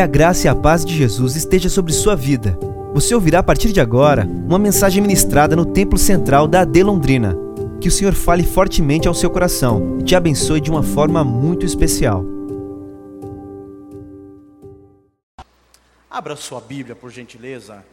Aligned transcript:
Que 0.00 0.04
a 0.04 0.06
graça 0.06 0.46
e 0.46 0.48
a 0.48 0.54
paz 0.54 0.82
de 0.82 0.96
Jesus 0.96 1.36
esteja 1.36 1.68
sobre 1.68 1.92
sua 1.92 2.16
vida. 2.16 2.58
Você 2.94 3.14
ouvirá 3.14 3.40
a 3.40 3.42
partir 3.42 3.70
de 3.70 3.82
agora 3.82 4.24
uma 4.24 4.58
mensagem 4.58 5.02
ministrada 5.02 5.54
no 5.54 5.66
Templo 5.66 5.98
Central 5.98 6.48
da 6.48 6.62
AD 6.62 6.82
Londrina. 6.82 7.36
Que 7.82 7.88
o 7.88 7.90
Senhor 7.90 8.14
fale 8.14 8.42
fortemente 8.42 9.06
ao 9.06 9.12
seu 9.12 9.28
coração 9.28 9.98
e 10.00 10.02
te 10.02 10.16
abençoe 10.16 10.58
de 10.58 10.70
uma 10.70 10.82
forma 10.82 11.22
muito 11.22 11.66
especial. 11.66 12.24
Abra 16.10 16.34
sua 16.34 16.62
Bíblia, 16.62 16.96
por 16.96 17.10
gentileza, 17.10 17.84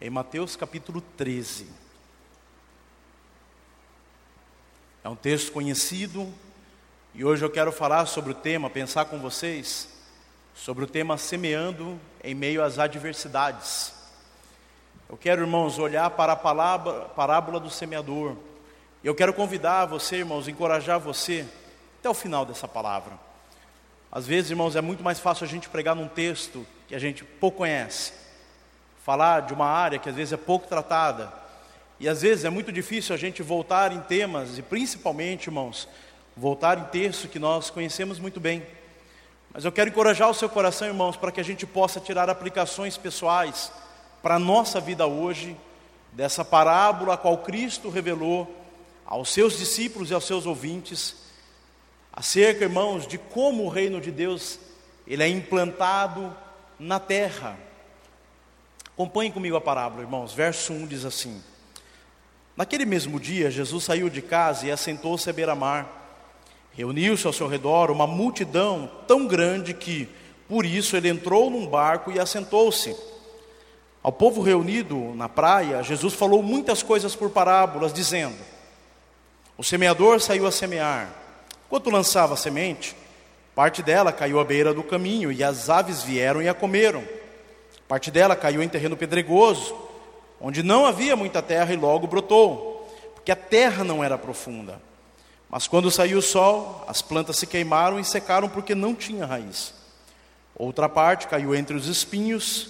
em 0.00 0.08
Mateus 0.08 0.56
capítulo 0.56 1.02
13. 1.18 1.66
É 5.04 5.08
um 5.10 5.14
texto 5.14 5.52
conhecido 5.52 6.26
e 7.14 7.26
hoje 7.26 7.44
eu 7.44 7.50
quero 7.50 7.70
falar 7.70 8.06
sobre 8.06 8.30
o 8.30 8.34
tema, 8.34 8.70
pensar 8.70 9.04
com 9.04 9.18
vocês 9.18 9.95
sobre 10.56 10.84
o 10.84 10.86
tema 10.86 11.18
semeando 11.18 12.00
em 12.24 12.34
meio 12.34 12.64
às 12.64 12.78
adversidades. 12.78 13.92
Eu 15.08 15.16
quero, 15.16 15.42
irmãos, 15.42 15.78
olhar 15.78 16.08
para 16.10 16.32
a 16.32 16.36
palavra, 16.36 17.02
parábola 17.10 17.60
do 17.60 17.68
semeador. 17.68 18.34
Eu 19.04 19.14
quero 19.14 19.34
convidar 19.34 19.84
você, 19.84 20.16
irmãos, 20.16 20.48
encorajar 20.48 20.98
você 20.98 21.46
até 22.00 22.08
o 22.08 22.14
final 22.14 22.46
dessa 22.46 22.66
palavra. 22.66 23.12
Às 24.10 24.26
vezes, 24.26 24.50
irmãos, 24.50 24.74
é 24.74 24.80
muito 24.80 25.04
mais 25.04 25.20
fácil 25.20 25.44
a 25.44 25.48
gente 25.48 25.68
pregar 25.68 25.94
num 25.94 26.08
texto 26.08 26.66
que 26.88 26.94
a 26.94 26.98
gente 26.98 27.22
pouco 27.22 27.58
conhece, 27.58 28.14
falar 29.04 29.40
de 29.40 29.52
uma 29.52 29.66
área 29.66 29.98
que 29.98 30.08
às 30.08 30.16
vezes 30.16 30.32
é 30.32 30.38
pouco 30.38 30.66
tratada, 30.66 31.32
e 32.00 32.08
às 32.08 32.22
vezes 32.22 32.46
é 32.46 32.50
muito 32.50 32.72
difícil 32.72 33.14
a 33.14 33.18
gente 33.18 33.42
voltar 33.42 33.92
em 33.92 34.00
temas, 34.00 34.56
e 34.56 34.62
principalmente, 34.62 35.48
irmãos, 35.48 35.86
voltar 36.34 36.78
em 36.78 36.84
texto 36.84 37.28
que 37.28 37.38
nós 37.38 37.68
conhecemos 37.68 38.18
muito 38.18 38.40
bem. 38.40 38.62
Mas 39.56 39.64
eu 39.64 39.72
quero 39.72 39.88
encorajar 39.88 40.28
o 40.28 40.34
seu 40.34 40.50
coração, 40.50 40.86
irmãos, 40.86 41.16
para 41.16 41.32
que 41.32 41.40
a 41.40 41.42
gente 41.42 41.66
possa 41.66 41.98
tirar 41.98 42.28
aplicações 42.28 42.98
pessoais 42.98 43.72
para 44.22 44.34
a 44.34 44.38
nossa 44.38 44.78
vida 44.82 45.06
hoje, 45.06 45.56
dessa 46.12 46.44
parábola 46.44 47.14
a 47.14 47.16
qual 47.16 47.38
Cristo 47.38 47.88
revelou 47.88 48.54
aos 49.06 49.32
seus 49.32 49.56
discípulos 49.56 50.10
e 50.10 50.14
aos 50.14 50.26
seus 50.26 50.44
ouvintes, 50.44 51.16
acerca, 52.12 52.64
irmãos, 52.64 53.06
de 53.06 53.16
como 53.16 53.64
o 53.64 53.70
reino 53.70 53.98
de 53.98 54.10
Deus 54.10 54.58
ele 55.06 55.22
é 55.22 55.28
implantado 55.28 56.36
na 56.78 57.00
terra. 57.00 57.56
Acompanhe 58.92 59.32
comigo 59.32 59.56
a 59.56 59.60
parábola, 59.62 60.02
irmãos. 60.02 60.34
Verso 60.34 60.74
1 60.74 60.86
diz 60.86 61.06
assim: 61.06 61.42
Naquele 62.54 62.84
mesmo 62.84 63.18
dia, 63.18 63.50
Jesus 63.50 63.84
saiu 63.84 64.10
de 64.10 64.20
casa 64.20 64.66
e 64.66 64.70
assentou-se 64.70 65.30
à 65.30 65.32
beira-mar. 65.32 66.05
Reuniu-se 66.76 67.26
ao 67.26 67.32
seu 67.32 67.48
redor 67.48 67.90
uma 67.90 68.06
multidão 68.06 68.90
tão 69.08 69.26
grande 69.26 69.72
que, 69.72 70.06
por 70.46 70.66
isso, 70.66 70.94
ele 70.94 71.08
entrou 71.08 71.48
num 71.48 71.66
barco 71.66 72.12
e 72.12 72.20
assentou-se. 72.20 72.94
Ao 74.02 74.12
povo 74.12 74.42
reunido 74.42 75.14
na 75.14 75.26
praia, 75.26 75.82
Jesus 75.82 76.12
falou 76.12 76.42
muitas 76.42 76.82
coisas 76.82 77.16
por 77.16 77.30
parábolas, 77.30 77.94
dizendo: 77.94 78.36
O 79.56 79.64
semeador 79.64 80.20
saiu 80.20 80.46
a 80.46 80.52
semear. 80.52 81.08
Quando 81.66 81.88
lançava 81.88 82.34
a 82.34 82.36
semente, 82.36 82.94
parte 83.54 83.82
dela 83.82 84.12
caiu 84.12 84.38
à 84.38 84.44
beira 84.44 84.74
do 84.74 84.82
caminho 84.82 85.32
e 85.32 85.42
as 85.42 85.70
aves 85.70 86.02
vieram 86.02 86.42
e 86.42 86.48
a 86.48 86.52
comeram. 86.52 87.02
Parte 87.88 88.10
dela 88.10 88.36
caiu 88.36 88.62
em 88.62 88.68
terreno 88.68 88.98
pedregoso, 88.98 89.74
onde 90.38 90.62
não 90.62 90.84
havia 90.84 91.16
muita 91.16 91.40
terra 91.40 91.72
e 91.72 91.76
logo 91.76 92.06
brotou, 92.06 92.86
porque 93.14 93.32
a 93.32 93.36
terra 93.36 93.82
não 93.82 94.04
era 94.04 94.18
profunda. 94.18 94.78
Mas 95.50 95.68
quando 95.68 95.90
saiu 95.90 96.18
o 96.18 96.22
sol, 96.22 96.84
as 96.88 97.00
plantas 97.00 97.36
se 97.38 97.46
queimaram 97.46 98.00
e 98.00 98.04
secaram 98.04 98.48
porque 98.48 98.74
não 98.74 98.94
tinha 98.94 99.26
raiz. 99.26 99.72
Outra 100.54 100.88
parte 100.88 101.28
caiu 101.28 101.54
entre 101.54 101.76
os 101.76 101.86
espinhos, 101.86 102.68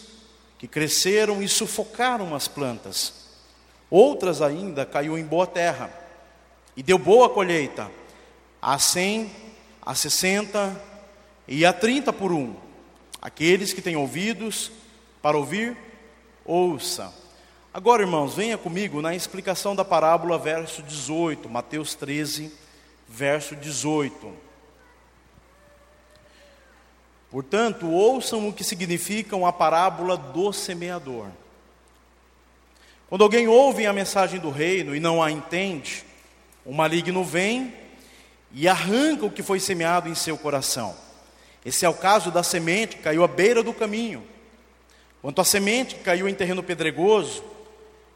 que 0.59 0.67
cresceram 0.67 1.43
e 1.43 1.49
sufocaram 1.49 2.35
as 2.35 2.49
plantas. 2.49 3.27
Outras 3.91 4.43
ainda 4.43 4.85
caiu 4.85 5.17
em 5.17 5.25
boa 5.25 5.47
terra 5.47 5.91
e 6.77 6.83
deu 6.83 6.99
boa 6.99 7.31
colheita, 7.31 7.91
a 8.61 8.79
cem, 8.79 9.31
a 9.81 9.95
sessenta 9.95 10.79
e 11.47 11.65
a 11.65 11.73
trinta 11.73 12.13
por 12.13 12.33
um. 12.33 12.55
Aqueles 13.23 13.73
que 13.73 13.81
têm 13.81 13.97
ouvidos 13.97 14.71
para 15.23 15.39
ouvir, 15.39 15.77
ouça. 16.45 17.13
Agora, 17.73 18.03
irmãos, 18.03 18.35
venha 18.35 18.59
comigo 18.59 19.01
na 19.01 19.15
explicação 19.15 19.77
da 19.77 19.85
parábola, 19.85 20.39
verso 20.39 20.83
18, 20.83 21.49
Mateus 21.49 21.95
13, 21.95 22.53
verso 23.09 23.57
18. 23.57 24.33
Portanto, 27.31 27.91
ouçam 27.91 28.49
o 28.49 28.53
que 28.53 28.65
significa 28.65 29.37
a 29.47 29.53
parábola 29.53 30.17
do 30.17 30.53
semeador. 30.53 31.27
Quando 33.09 33.23
alguém 33.23 33.47
ouve 33.47 33.87
a 33.87 33.93
mensagem 33.93 34.41
do 34.41 34.51
reino 34.51 34.95
e 34.95 35.01
não 35.01 35.23
a 35.23 35.31
entende, 35.31 36.05
o 36.65 36.73
maligno 36.73 37.23
vem 37.23 37.73
e 38.53 38.67
arranca 38.67 39.27
o 39.27 39.31
que 39.31 39.43
foi 39.43 39.61
semeado 39.61 40.09
em 40.09 40.15
seu 40.15 40.37
coração. 40.37 40.97
Esse 41.65 41.85
é 41.85 41.89
o 41.89 41.95
caso 41.95 42.31
da 42.31 42.43
semente 42.43 42.97
que 42.97 43.03
caiu 43.03 43.23
à 43.23 43.29
beira 43.29 43.63
do 43.63 43.73
caminho. 43.73 44.27
Quanto 45.21 45.41
à 45.41 45.45
semente 45.45 45.97
que 45.97 46.03
caiu 46.03 46.29
em 46.29 46.35
terreno 46.35 46.63
pedregoso, 46.63 47.43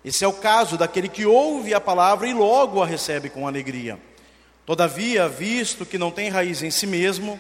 esse 0.05 0.25
é 0.25 0.29
o 0.29 0.33
caso 0.33 0.79
daquele 0.79 1.09
que 1.09 1.27
ouve 1.27 1.75
a 1.75 1.81
palavra 1.81 2.27
e 2.27 2.33
logo 2.33 2.83
a 2.83 2.87
recebe 2.87 3.29
com 3.29 3.47
alegria. 3.47 3.99
Todavia, 4.67 5.29
visto 5.29 5.85
que 5.85 5.99
não 5.99 6.11
tem 6.11 6.29
raiz 6.29 6.63
em 6.63 6.71
si 6.71 6.87
mesmo, 6.87 7.39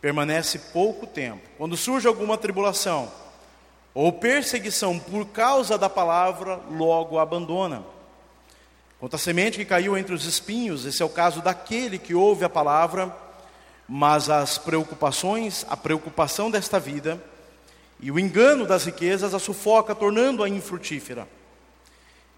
permanece 0.00 0.58
pouco 0.72 1.06
tempo. 1.06 1.42
Quando 1.56 1.76
surge 1.76 2.08
alguma 2.08 2.36
tribulação 2.36 3.10
ou 3.94 4.12
perseguição 4.12 4.98
por 4.98 5.26
causa 5.26 5.76
da 5.76 5.88
palavra, 5.88 6.60
logo 6.70 7.18
a 7.18 7.22
abandona. 7.22 7.84
Quanto 9.00 9.14
à 9.14 9.18
semente 9.18 9.58
que 9.58 9.64
caiu 9.64 9.96
entre 9.96 10.14
os 10.14 10.24
espinhos, 10.24 10.84
esse 10.84 11.02
é 11.02 11.04
o 11.04 11.08
caso 11.08 11.40
daquele 11.40 11.98
que 11.98 12.14
ouve 12.14 12.44
a 12.44 12.48
palavra, 12.48 13.14
mas 13.88 14.28
as 14.28 14.58
preocupações, 14.58 15.64
a 15.68 15.76
preocupação 15.76 16.50
desta 16.50 16.80
vida 16.80 17.22
e 18.00 18.10
o 18.10 18.18
engano 18.18 18.66
das 18.66 18.84
riquezas 18.84 19.34
a 19.34 19.38
sufoca, 19.38 19.94
tornando-a 19.94 20.48
infrutífera. 20.48 21.28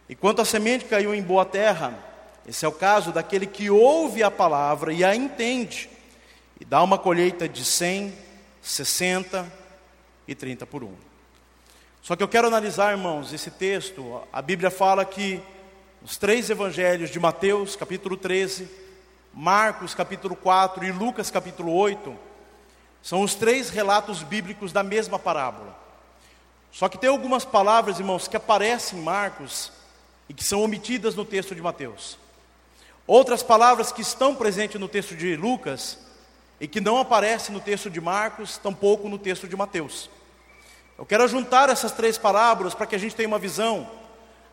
E 0.09 0.15
quanto 0.15 0.42
à 0.42 0.44
semente 0.44 0.84
que 0.84 0.91
caiu 0.91 1.15
em 1.15 1.22
boa 1.22 1.44
terra, 1.44 2.09
esse 2.46 2.64
é 2.64 2.68
o 2.68 2.72
caso 2.72 3.12
daquele 3.12 3.46
que 3.46 3.70
ouve 3.70 4.22
a 4.22 4.30
palavra 4.30 4.92
e 4.92 5.04
a 5.04 5.14
entende, 5.14 5.88
e 6.60 6.64
dá 6.64 6.82
uma 6.82 6.98
colheita 6.98 7.48
de 7.48 7.64
100, 7.64 8.12
60 8.60 9.50
e 10.26 10.34
30 10.34 10.66
por 10.66 10.84
um. 10.84 10.94
Só 12.02 12.16
que 12.16 12.22
eu 12.22 12.28
quero 12.28 12.46
analisar, 12.46 12.92
irmãos, 12.92 13.32
esse 13.32 13.50
texto. 13.50 14.22
A 14.32 14.40
Bíblia 14.40 14.70
fala 14.70 15.04
que 15.04 15.40
os 16.02 16.16
três 16.16 16.48
evangelhos 16.48 17.10
de 17.10 17.20
Mateus, 17.20 17.76
capítulo 17.76 18.16
13, 18.16 18.68
Marcos, 19.34 19.94
capítulo 19.94 20.34
4 20.34 20.84
e 20.84 20.92
Lucas, 20.92 21.30
capítulo 21.30 21.72
8, 21.74 22.16
são 23.02 23.22
os 23.22 23.34
três 23.34 23.70
relatos 23.70 24.22
bíblicos 24.22 24.72
da 24.72 24.82
mesma 24.82 25.18
parábola. 25.18 25.78
Só 26.72 26.88
que 26.88 26.98
tem 26.98 27.10
algumas 27.10 27.44
palavras, 27.44 27.98
irmãos, 27.98 28.28
que 28.28 28.36
aparecem 28.36 28.98
em 28.98 29.02
Marcos 29.02 29.72
e 30.28 30.34
que 30.34 30.44
são 30.44 30.62
omitidas 30.62 31.14
no 31.14 31.24
texto 31.24 31.54
de 31.54 31.62
Mateus. 31.62 32.19
Outras 33.12 33.43
palavras 33.43 33.91
que 33.91 34.03
estão 34.03 34.37
presentes 34.37 34.81
no 34.81 34.87
texto 34.87 35.16
de 35.16 35.34
Lucas 35.34 35.98
e 36.60 36.69
que 36.69 36.81
não 36.81 36.97
aparecem 36.97 37.53
no 37.53 37.60
texto 37.60 37.91
de 37.91 38.00
Marcos, 38.00 38.56
tampouco 38.56 39.09
no 39.09 39.19
texto 39.19 39.48
de 39.48 39.56
Mateus. 39.56 40.09
Eu 40.97 41.04
quero 41.04 41.26
juntar 41.26 41.69
essas 41.69 41.91
três 41.91 42.16
parábolas 42.16 42.72
para 42.72 42.87
que 42.87 42.94
a 42.94 42.98
gente 42.98 43.16
tenha 43.16 43.26
uma 43.26 43.37
visão 43.37 43.91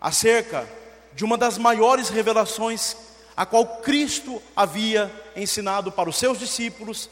acerca 0.02 0.68
de 1.14 1.24
uma 1.24 1.38
das 1.38 1.60
maiores 1.60 2.10
revelações 2.10 2.98
a 3.36 3.46
qual 3.46 3.78
Cristo 3.84 4.42
havia 4.56 5.12
ensinado 5.36 5.92
para 5.92 6.10
os 6.10 6.18
seus 6.18 6.40
discípulos 6.40 7.12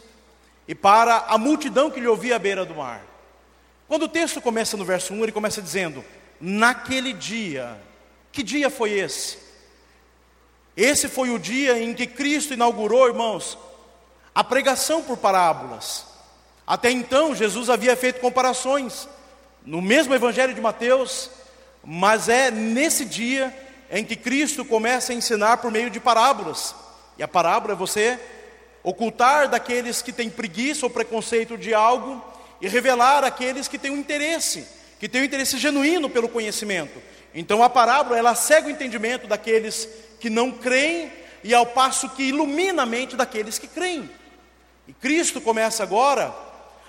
e 0.68 0.74
para 0.74 1.26
a 1.28 1.38
multidão 1.38 1.92
que 1.92 2.00
lhe 2.00 2.08
ouvia 2.08 2.38
à 2.38 2.40
beira 2.40 2.66
do 2.66 2.74
mar. 2.74 3.06
Quando 3.88 4.06
o 4.06 4.10
texto 4.10 4.42
começa 4.42 4.76
no 4.76 4.84
verso 4.84 5.14
1, 5.14 5.22
ele 5.22 5.32
começa 5.32 5.62
dizendo: 5.62 6.04
Naquele 6.42 7.14
dia, 7.14 7.80
que 8.32 8.42
dia 8.42 8.72
foi 8.72 8.94
esse? 8.94 9.45
Esse 10.76 11.08
foi 11.08 11.30
o 11.30 11.40
dia 11.40 11.82
em 11.82 11.94
que 11.94 12.06
Cristo 12.06 12.54
inaugurou, 12.54 13.08
irmãos, 13.08 13.58
a 14.34 14.44
pregação 14.44 15.02
por 15.02 15.18
parábolas. 15.18 16.06
Até 16.68 16.92
então, 16.92 17.34
Jesus 17.34 17.70
havia 17.70 17.96
feito 17.96 18.20
comparações 18.20 19.08
no 19.66 19.82
mesmo 19.82 20.14
Evangelho 20.14 20.54
de 20.54 20.62
Mateus, 20.62 21.30
mas 21.84 22.28
é 22.28 22.52
nesse 22.52 23.06
dia 23.06 23.56
em 23.90 24.04
que 24.04 24.16
Cristo 24.16 24.66
começa 24.66 25.12
a 25.12 25.16
ensinar 25.16 25.58
por 25.58 25.72
meio 25.72 25.90
de 25.90 26.00
parábolas. 26.00 26.76
E 27.18 27.24
a 27.24 27.28
parábola 27.28 27.74
é 27.74 27.78
você 27.78 28.20
ocultar 28.84 29.48
daqueles 29.48 30.02
que 30.02 30.12
têm 30.12 30.30
preguiça 30.30 30.86
ou 30.86 30.90
preconceito 30.90 31.58
de 31.58 31.74
algo 31.74 32.24
e 32.60 32.68
revelar 32.68 33.24
aqueles 33.24 33.68
que 33.68 33.78
têm 33.78 33.92
um 33.92 33.98
interesse, 33.98 34.68
que 35.00 35.08
têm 35.08 35.22
um 35.22 35.26
interesse 35.26 35.58
genuíno 35.58 36.10
pelo 36.10 36.28
conhecimento. 36.28 37.02
Então 37.34 37.64
a 37.64 37.70
parábola 37.70 38.18
ela 38.18 38.36
segue 38.36 38.68
o 38.68 38.72
entendimento 38.72 39.28
daqueles 39.28 39.88
que 40.20 40.30
não 40.30 40.52
creem 40.52 41.12
e 41.44 41.54
ao 41.54 41.66
passo 41.66 42.10
que 42.10 42.24
ilumina 42.24 42.84
a 42.84 42.86
mente 42.86 43.16
daqueles 43.16 43.60
que 43.60 43.68
creem. 43.68 44.10
E 44.88 44.94
Cristo 44.94 45.40
começa 45.40 45.84
agora 45.84 46.34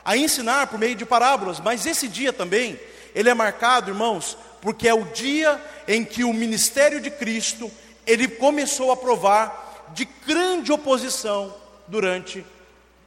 a 0.04 0.16
ensinar 0.16 0.68
por 0.68 0.78
meio 0.78 0.94
de 0.94 1.04
parábolas, 1.04 1.60
mas 1.60 1.84
esse 1.84 2.08
dia 2.08 2.32
também, 2.32 2.78
ele 3.14 3.28
é 3.28 3.34
marcado, 3.34 3.90
irmãos, 3.90 4.36
porque 4.60 4.88
é 4.88 4.94
o 4.94 5.04
dia 5.06 5.60
em 5.86 6.04
que 6.04 6.24
o 6.24 6.32
ministério 6.32 7.00
de 7.00 7.10
Cristo, 7.10 7.70
ele 8.06 8.28
começou 8.28 8.90
a 8.92 8.96
provar 8.96 9.88
de 9.94 10.04
grande 10.26 10.72
oposição 10.72 11.54
durante 11.86 12.44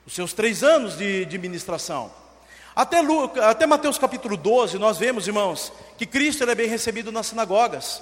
os 0.06 0.14
seus 0.14 0.34
três 0.34 0.64
anos 0.64 0.98
de, 0.98 1.26
de 1.26 1.38
ministração. 1.38 2.12
Até, 2.76 3.02
Lucas, 3.02 3.44
até 3.44 3.66
Mateus 3.66 3.98
capítulo 3.98 4.38
12, 4.38 4.78
nós 4.78 4.98
vemos, 4.98 5.28
irmãos, 5.28 5.72
que 5.98 6.06
Cristo 6.06 6.44
é 6.44 6.56
bem 6.56 6.68
recebido 6.68 7.12
nas 7.12 7.28
sinagogas. 7.28 8.02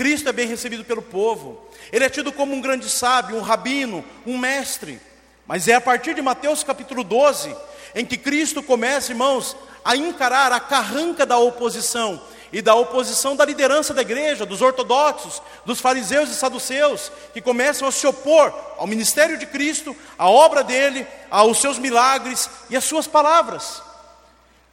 Cristo 0.00 0.30
é 0.30 0.32
bem 0.32 0.48
recebido 0.48 0.82
pelo 0.82 1.02
povo. 1.02 1.60
Ele 1.92 2.06
é 2.06 2.08
tido 2.08 2.32
como 2.32 2.54
um 2.54 2.60
grande 2.62 2.88
sábio, 2.88 3.36
um 3.36 3.42
rabino, 3.42 4.02
um 4.26 4.38
mestre. 4.38 4.98
Mas 5.46 5.68
é 5.68 5.74
a 5.74 5.80
partir 5.80 6.14
de 6.14 6.22
Mateus 6.22 6.64
capítulo 6.64 7.04
12 7.04 7.54
em 7.94 8.06
que 8.06 8.16
Cristo 8.16 8.62
começa, 8.62 9.12
irmãos, 9.12 9.54
a 9.84 9.94
encarar 9.94 10.52
a 10.52 10.58
carranca 10.58 11.26
da 11.26 11.36
oposição 11.36 12.18
e 12.50 12.62
da 12.62 12.74
oposição 12.74 13.36
da 13.36 13.44
liderança 13.44 13.92
da 13.92 14.00
igreja, 14.00 14.46
dos 14.46 14.62
ortodoxos, 14.62 15.42
dos 15.66 15.82
fariseus 15.82 16.30
e 16.30 16.34
saduceus, 16.34 17.12
que 17.34 17.42
começam 17.42 17.86
a 17.86 17.92
se 17.92 18.06
opor 18.06 18.54
ao 18.78 18.86
ministério 18.86 19.36
de 19.36 19.44
Cristo, 19.44 19.94
à 20.18 20.30
obra 20.30 20.64
dele, 20.64 21.06
aos 21.30 21.60
seus 21.60 21.78
milagres 21.78 22.48
e 22.70 22.76
às 22.76 22.84
suas 22.84 23.06
palavras. 23.06 23.82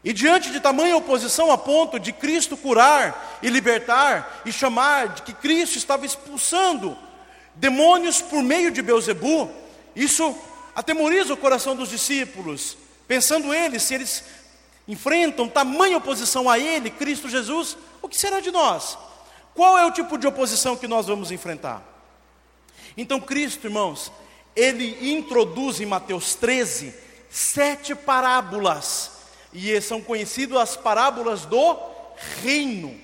E 0.07 0.13
diante 0.13 0.51
de 0.51 0.61
tamanha 0.61 0.95
oposição 0.95 1.51
a 1.51 1.57
ponto 1.57 1.99
de 1.99 2.13
Cristo 2.13 2.55
curar 2.55 3.39
e 3.43 3.49
libertar 3.49 4.41
e 4.45 4.53
chamar 4.53 5.09
de 5.09 5.21
que 5.23 5.33
Cristo 5.33 5.77
estava 5.77 6.05
expulsando 6.05 6.97
demônios 7.55 8.21
por 8.21 8.41
meio 8.41 8.71
de 8.71 8.81
Beuzebu, 8.81 9.51
isso 9.93 10.33
atemoriza 10.73 11.33
o 11.33 11.37
coração 11.37 11.75
dos 11.75 11.89
discípulos, 11.89 12.77
pensando 13.05 13.53
eles, 13.53 13.83
se 13.83 13.95
eles 13.95 14.23
enfrentam 14.87 15.49
tamanha 15.49 15.97
oposição 15.97 16.49
a 16.49 16.57
Ele, 16.57 16.89
Cristo 16.89 17.27
Jesus, 17.27 17.75
o 18.01 18.07
que 18.07 18.17
será 18.17 18.39
de 18.39 18.49
nós? 18.49 18.97
Qual 19.53 19.77
é 19.77 19.85
o 19.85 19.91
tipo 19.91 20.17
de 20.17 20.25
oposição 20.25 20.77
que 20.77 20.87
nós 20.87 21.07
vamos 21.07 21.33
enfrentar? 21.33 21.83
Então, 22.95 23.19
Cristo, 23.19 23.67
irmãos, 23.67 24.09
Ele 24.55 25.11
introduz 25.11 25.81
em 25.81 25.85
Mateus 25.85 26.33
13 26.33 26.95
sete 27.29 27.93
parábolas 27.93 29.16
e 29.57 29.81
são 29.81 29.99
conhecidas 29.99 30.59
as 30.59 30.77
parábolas 30.77 31.43
do 31.45 31.77
reino. 32.43 32.95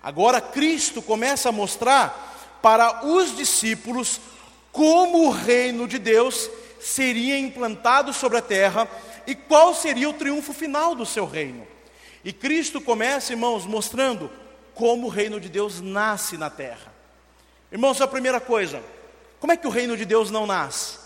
Agora 0.00 0.40
Cristo 0.40 1.02
começa 1.02 1.48
a 1.48 1.52
mostrar 1.52 2.58
para 2.62 3.04
os 3.04 3.36
discípulos 3.36 4.20
como 4.70 5.26
o 5.26 5.30
reino 5.30 5.88
de 5.88 5.98
Deus 5.98 6.48
seria 6.80 7.36
implantado 7.36 8.12
sobre 8.12 8.38
a 8.38 8.42
terra 8.42 8.88
e 9.26 9.34
qual 9.34 9.74
seria 9.74 10.08
o 10.08 10.14
triunfo 10.14 10.52
final 10.52 10.94
do 10.94 11.04
seu 11.04 11.26
reino. 11.26 11.66
E 12.24 12.32
Cristo 12.32 12.80
começa, 12.80 13.32
irmãos, 13.32 13.66
mostrando 13.66 14.30
como 14.74 15.08
o 15.08 15.10
reino 15.10 15.40
de 15.40 15.48
Deus 15.48 15.80
nasce 15.80 16.36
na 16.36 16.48
terra. 16.48 16.94
Irmãos, 17.72 18.00
a 18.00 18.06
primeira 18.06 18.38
coisa, 18.38 18.80
como 19.40 19.52
é 19.52 19.56
que 19.56 19.66
o 19.66 19.70
reino 19.70 19.96
de 19.96 20.04
Deus 20.04 20.30
não 20.30 20.46
nasce? 20.46 20.98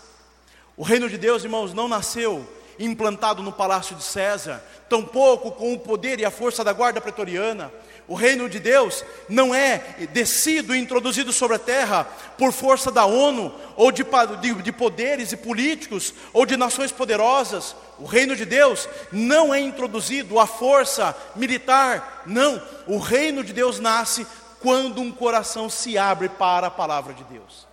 O 0.77 0.83
reino 0.83 1.09
de 1.09 1.17
Deus, 1.17 1.43
irmãos, 1.43 1.73
não 1.73 1.87
nasceu 1.87 2.47
implantado 2.79 3.41
no 3.43 3.51
palácio 3.51 3.95
de 3.95 4.03
César, 4.03 4.63
tampouco 4.89 5.51
com 5.51 5.73
o 5.73 5.79
poder 5.79 6.19
e 6.19 6.25
a 6.25 6.31
força 6.31 6.63
da 6.63 6.73
guarda 6.73 7.01
pretoriana. 7.01 7.71
O 8.07 8.15
reino 8.15 8.49
de 8.49 8.59
Deus 8.59 9.03
não 9.29 9.55
é 9.55 9.77
descido 10.11 10.75
e 10.75 10.79
introduzido 10.79 11.31
sobre 11.31 11.55
a 11.55 11.59
terra 11.59 12.03
por 12.37 12.51
força 12.51 12.91
da 12.91 13.05
ONU, 13.05 13.53
ou 13.77 13.91
de, 13.91 14.05
de, 14.41 14.53
de, 14.61 14.71
poderes 14.71 15.31
e 15.31 15.37
políticos, 15.37 16.13
ou 16.33 16.45
de 16.45 16.57
nações 16.57 16.91
poderosas. 16.91 17.75
O 17.97 18.05
reino 18.05 18.35
de 18.35 18.43
Deus 18.43 18.89
não 19.11 19.53
é 19.53 19.59
introduzido 19.59 20.37
à 20.37 20.45
força 20.45 21.15
militar, 21.35 22.23
não. 22.25 22.61
O 22.87 22.97
reino 22.97 23.43
de 23.43 23.53
Deus 23.53 23.79
nasce 23.79 24.27
quando 24.59 24.99
um 24.99 25.11
coração 25.11 25.69
se 25.69 25.97
abre 25.97 26.27
para 26.27 26.67
a 26.67 26.71
palavra 26.71 27.13
de 27.13 27.23
Deus. 27.23 27.67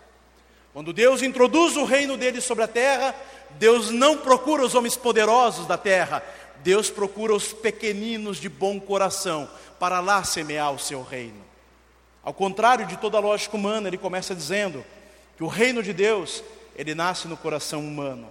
Quando 0.72 0.92
Deus 0.92 1.22
introduz 1.22 1.76
o 1.76 1.84
reino 1.84 2.16
dele 2.16 2.40
sobre 2.40 2.62
a 2.62 2.68
terra, 2.68 3.14
Deus 3.58 3.90
não 3.90 4.18
procura 4.18 4.64
os 4.64 4.74
homens 4.74 4.96
poderosos 4.96 5.66
da 5.66 5.76
terra, 5.76 6.22
Deus 6.58 6.90
procura 6.90 7.34
os 7.34 7.52
pequeninos 7.52 8.38
de 8.38 8.48
bom 8.48 8.78
coração 8.78 9.48
para 9.78 10.00
lá 10.00 10.22
semear 10.24 10.72
o 10.72 10.78
seu 10.78 11.02
reino. 11.02 11.42
Ao 12.22 12.34
contrário 12.34 12.86
de 12.86 12.96
toda 12.96 13.16
a 13.16 13.20
lógica 13.20 13.56
humana, 13.56 13.88
ele 13.88 13.98
começa 13.98 14.34
dizendo 14.34 14.84
que 15.36 15.44
o 15.44 15.48
reino 15.48 15.82
de 15.82 15.92
Deus, 15.92 16.42
ele 16.76 16.94
nasce 16.94 17.26
no 17.26 17.36
coração 17.36 17.80
humano. 17.80 18.28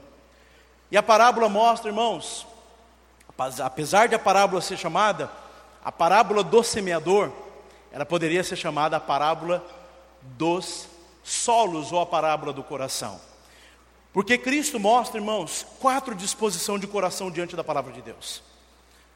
E 0.91 0.97
a 0.97 1.03
parábola 1.03 1.49
mostra, 1.49 1.89
irmãos, 1.89 2.45
apesar 3.63 4.07
de 4.07 4.15
a 4.15 4.19
parábola 4.19 4.61
ser 4.61 4.77
chamada 4.77 5.29
a 5.83 5.91
parábola 5.91 6.43
do 6.43 6.61
semeador, 6.63 7.31
ela 7.91 8.05
poderia 8.05 8.43
ser 8.43 8.55
chamada 8.55 8.97
a 8.97 8.99
parábola 8.99 9.65
dos 10.21 10.87
solos 11.23 11.91
ou 11.91 12.01
a 12.01 12.05
parábola 12.05 12.51
do 12.51 12.63
coração. 12.63 13.19
Porque 14.11 14.37
Cristo 14.37 14.79
mostra, 14.79 15.19
irmãos, 15.19 15.65
quatro 15.79 16.15
disposições 16.15 16.81
de 16.81 16.87
coração 16.87 17.29
diante 17.29 17.55
da 17.55 17.63
palavra 17.63 17.93
de 17.93 18.01
Deus. 18.01 18.41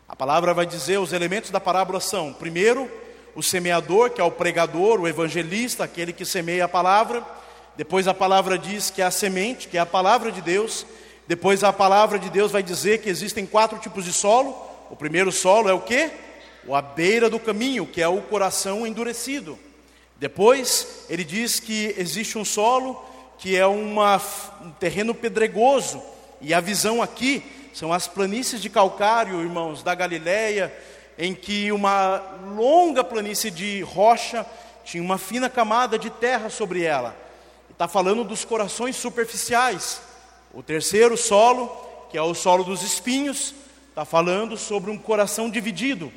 A 0.07 0.16
palavra 0.16 0.54
vai 0.54 0.66
dizer, 0.66 1.00
os 1.00 1.13
elementos 1.13 1.50
da 1.50 1.60
parábola 1.60 2.00
são: 2.00 2.31
primeiro, 2.31 2.90
o 3.36 3.42
semeador, 3.42 4.12
que 4.12 4.22
é 4.22 4.24
o 4.24 4.30
pregador, 4.30 5.01
o 5.01 5.07
evangelista, 5.07 5.84
aquele 5.84 6.13
que 6.13 6.25
semeia 6.25 6.66
a 6.66 6.69
palavra. 6.69 7.25
Depois 7.75 8.07
a 8.07 8.13
palavra 8.13 8.57
diz 8.57 8.92
que 8.92 9.01
é 9.01 9.06
a 9.06 9.10
semente, 9.12 9.68
que 9.68 9.78
é 9.78 9.80
a 9.80 9.86
palavra 9.86 10.31
de 10.31 10.42
Deus. 10.42 10.86
Depois 11.28 11.63
a 11.63 11.74
palavra 11.74 12.19
de 12.19 12.30
Deus 12.30 12.51
vai 12.51 12.62
dizer 12.62 13.01
que 13.01 13.10
existem 13.10 13.48
quatro 13.48 13.80
tipos 13.80 14.06
de 14.06 14.13
solo. 14.13 14.56
O 14.92 14.95
primeiro 14.95 15.31
solo 15.31 15.69
é 15.69 15.74
o 15.74 15.81
que? 15.81 16.12
O 16.68 16.75
à 16.75 16.81
beira 16.84 17.31
do 17.31 17.40
caminho, 17.40 17.88
que 17.88 18.01
é 18.01 18.07
o 18.07 18.22
coração 18.22 18.86
endurecido. 18.86 19.57
Depois 20.18 21.06
ele 21.10 21.24
diz 21.24 21.60
que 21.60 21.95
existe 21.98 22.38
um 22.38 22.45
solo 22.45 23.04
que 23.44 23.57
é 23.57 23.68
uma, 23.68 24.22
um 24.62 24.72
terreno 24.72 25.13
pedregoso, 25.13 26.01
e 26.40 26.54
a 26.54 26.62
visão 26.62 27.01
aqui 27.01 27.44
são 27.74 27.92
as 27.92 28.07
planícies 28.07 28.62
de 28.62 28.69
calcário, 28.69 29.42
irmãos, 29.42 29.84
da 29.84 29.94
Galileia, 29.94 30.74
em 31.18 31.36
que 31.36 31.69
uma 31.69 32.24
longa 32.56 33.04
planície 33.04 33.51
de 33.51 33.81
rocha 33.81 34.45
tinha 34.86 35.04
uma 35.04 35.18
fina 35.18 35.50
camada 35.50 36.00
de 36.00 36.10
terra 36.10 36.50
sobre 36.50 36.84
ela. 36.84 37.13
Está 37.69 37.86
falando 37.86 38.24
dos 38.24 38.45
corações 38.45 38.95
superficiais. 38.95 40.01
O 40.54 40.63
terceiro 40.63 41.18
solo, 41.18 41.68
que 42.10 42.18
é 42.18 42.22
o 42.22 42.34
solo 42.34 42.63
dos 42.63 42.81
espinhos, 42.81 43.54
está 43.90 44.06
falando 44.06 44.56
sobre 44.56 44.90
um 44.90 44.98
coração 44.98 45.50
dividido. 45.50 46.14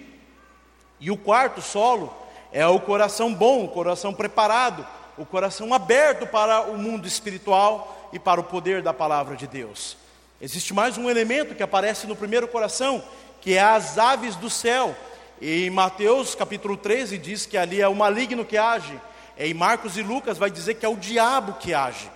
E 1.01 1.11
o 1.11 1.17
quarto 1.17 1.61
solo 1.61 2.17
é 2.53 2.65
o 2.69 2.79
coração 2.79 3.35
bom, 3.35 3.65
o 3.65 3.69
coração 3.69 4.15
preparado, 4.15 4.87
o 5.19 5.25
coração 5.25 5.73
aberto 5.73 6.27
para 6.27 6.63
o 6.63 6.77
mundo 6.77 7.07
espiritual 7.07 8.11
e 8.13 8.19
para 8.19 8.41
o 8.41 8.45
poder 8.45 8.83
da 8.83 8.93
palavra 8.93 9.37
de 9.37 9.47
Deus. 9.47 9.97
Existe 10.41 10.75
mais 10.75 10.99
um 10.99 11.09
elemento 11.09 11.55
que 11.55 11.63
aparece 11.63 12.07
no 12.07 12.15
primeiro 12.15 12.47
coração, 12.47 13.03
que 13.41 13.55
é 13.55 13.63
as 13.63 13.97
aves 13.99 14.37
do 14.37 14.51
céu. 14.51 14.95
E 15.41 15.67
em 15.67 15.71
Mateus 15.71 16.35
capítulo 16.35 16.77
13 16.77 17.17
diz 17.19 17.47
que 17.47 17.57
ali 17.57 17.81
é 17.81 17.89
o 17.89 17.95
maligno 17.95 18.45
que 18.45 18.59
age. 18.59 19.01
Em 19.39 19.55
Marcos 19.55 19.97
e 19.97 20.03
Lucas 20.03 20.39
vai 20.39 20.51
dizer 20.51 20.75
que 20.75 20.85
é 20.85 20.89
o 20.89 20.97
diabo 20.97 21.55
que 21.55 21.73
age. 21.73 22.11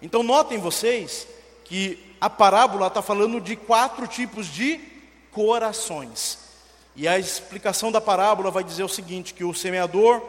Então 0.00 0.22
notem 0.22 0.58
vocês 0.58 1.26
que 1.64 2.14
a 2.20 2.28
parábola 2.28 2.88
está 2.88 3.00
falando 3.00 3.40
de 3.40 3.56
quatro 3.56 4.06
tipos 4.06 4.46
de 4.46 4.78
corações. 5.30 6.38
E 6.94 7.08
a 7.08 7.18
explicação 7.18 7.90
da 7.90 8.00
parábola 8.00 8.50
vai 8.50 8.62
dizer 8.62 8.82
o 8.82 8.88
seguinte: 8.88 9.32
que 9.32 9.44
o 9.44 9.54
semeador 9.54 10.22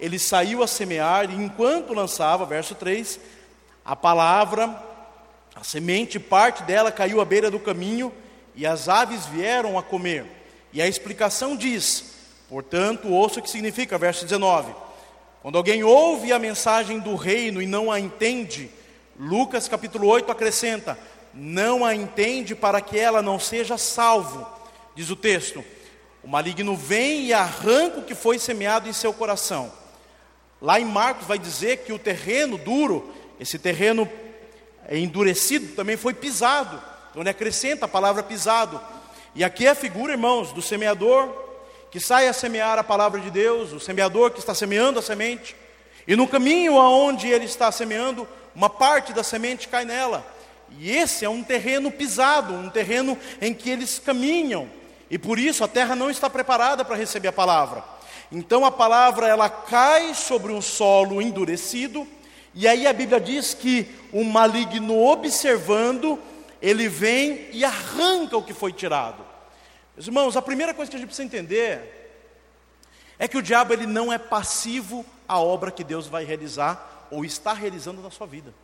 ele 0.00 0.18
saiu 0.18 0.62
a 0.62 0.66
semear, 0.66 1.30
e 1.30 1.34
enquanto 1.34 1.92
lançava, 1.92 2.46
verso 2.46 2.74
3, 2.74 3.20
a 3.84 3.94
palavra, 3.94 4.82
a 5.54 5.62
semente, 5.62 6.18
parte 6.18 6.62
dela 6.62 6.90
caiu 6.90 7.20
à 7.20 7.24
beira 7.24 7.50
do 7.50 7.60
caminho, 7.60 8.12
e 8.56 8.66
as 8.66 8.88
aves 8.88 9.26
vieram 9.26 9.78
a 9.78 9.82
comer. 9.82 10.24
E 10.72 10.80
a 10.80 10.88
explicação 10.88 11.56
diz, 11.56 12.14
portanto, 12.48 13.08
ouça 13.08 13.40
o 13.40 13.42
que 13.42 13.50
significa, 13.50 13.98
verso 13.98 14.24
19: 14.24 14.74
quando 15.42 15.56
alguém 15.56 15.82
ouve 15.82 16.32
a 16.32 16.38
mensagem 16.38 16.98
do 16.98 17.14
reino 17.14 17.62
e 17.62 17.66
não 17.66 17.90
a 17.90 17.98
entende, 17.98 18.70
Lucas 19.18 19.68
capítulo 19.68 20.06
8 20.06 20.30
acrescenta: 20.30 20.98
não 21.32 21.84
a 21.84 21.94
entende 21.94 22.54
para 22.54 22.80
que 22.80 22.98
ela 22.98 23.22
não 23.22 23.38
seja 23.38 23.78
salvo, 23.78 24.46
diz 24.94 25.10
o 25.10 25.16
texto. 25.16 25.64
O 26.22 26.28
maligno 26.28 26.76
vem 26.76 27.26
e 27.26 27.32
arranca 27.32 28.00
o 28.00 28.04
que 28.04 28.14
foi 28.14 28.38
semeado 28.38 28.88
em 28.88 28.92
seu 28.92 29.12
coração. 29.12 29.72
Lá 30.60 30.78
em 30.78 30.84
Marcos 30.84 31.26
vai 31.26 31.38
dizer 31.38 31.78
que 31.78 31.92
o 31.92 31.98
terreno 31.98 32.58
duro, 32.58 33.12
esse 33.38 33.58
terreno 33.58 34.08
endurecido, 34.90 35.74
também 35.74 35.96
foi 35.96 36.12
pisado. 36.12 36.80
Então 37.10 37.22
ele 37.22 37.30
acrescenta 37.30 37.86
a 37.86 37.88
palavra 37.88 38.22
pisado. 38.22 38.80
E 39.34 39.42
aqui 39.42 39.66
é 39.66 39.70
a 39.70 39.74
figura, 39.74 40.12
irmãos, 40.12 40.52
do 40.52 40.60
semeador 40.60 41.50
que 41.90 41.98
sai 41.98 42.28
a 42.28 42.32
semear 42.32 42.78
a 42.78 42.84
palavra 42.84 43.20
de 43.20 43.30
Deus, 43.30 43.72
o 43.72 43.80
semeador 43.80 44.30
que 44.30 44.38
está 44.38 44.54
semeando 44.54 44.98
a 44.98 45.02
semente. 45.02 45.56
E 46.06 46.14
no 46.14 46.28
caminho 46.28 46.78
aonde 46.78 47.28
ele 47.28 47.44
está 47.44 47.70
semeando, 47.72 48.28
uma 48.54 48.70
parte 48.70 49.12
da 49.12 49.24
semente 49.24 49.66
cai 49.66 49.84
nela. 49.84 50.24
E 50.78 50.90
esse 50.90 51.24
é 51.24 51.28
um 51.28 51.42
terreno 51.42 51.90
pisado, 51.90 52.54
um 52.54 52.70
terreno 52.70 53.18
em 53.40 53.52
que 53.52 53.68
eles 53.68 53.98
caminham. 53.98 54.68
E 55.10 55.18
por 55.18 55.38
isso 55.38 55.64
a 55.64 55.68
terra 55.68 55.96
não 55.96 56.08
está 56.08 56.30
preparada 56.30 56.84
para 56.84 56.94
receber 56.94 57.28
a 57.28 57.32
palavra. 57.32 57.82
Então 58.30 58.64
a 58.64 58.70
palavra 58.70 59.26
ela 59.26 59.48
cai 59.48 60.14
sobre 60.14 60.52
um 60.52 60.62
solo 60.62 61.20
endurecido, 61.20 62.06
e 62.54 62.66
aí 62.68 62.86
a 62.86 62.92
Bíblia 62.92 63.20
diz 63.20 63.54
que 63.54 63.88
o 64.12 64.24
maligno 64.24 64.98
observando, 65.04 66.18
ele 66.60 66.88
vem 66.88 67.48
e 67.52 67.64
arranca 67.64 68.36
o 68.36 68.42
que 68.42 68.54
foi 68.54 68.72
tirado. 68.72 69.24
Meus 69.96 70.06
irmãos, 70.06 70.36
a 70.36 70.42
primeira 70.42 70.72
coisa 70.72 70.90
que 70.90 70.96
a 70.96 71.00
gente 71.00 71.08
precisa 71.08 71.26
entender 71.26 72.12
é 73.18 73.26
que 73.26 73.36
o 73.36 73.42
diabo 73.42 73.72
ele 73.72 73.86
não 73.86 74.12
é 74.12 74.18
passivo 74.18 75.04
à 75.28 75.38
obra 75.38 75.70
que 75.70 75.84
Deus 75.84 76.06
vai 76.06 76.24
realizar 76.24 77.08
ou 77.10 77.24
está 77.24 77.52
realizando 77.52 78.00
na 78.00 78.10
sua 78.10 78.26
vida. 78.26 78.54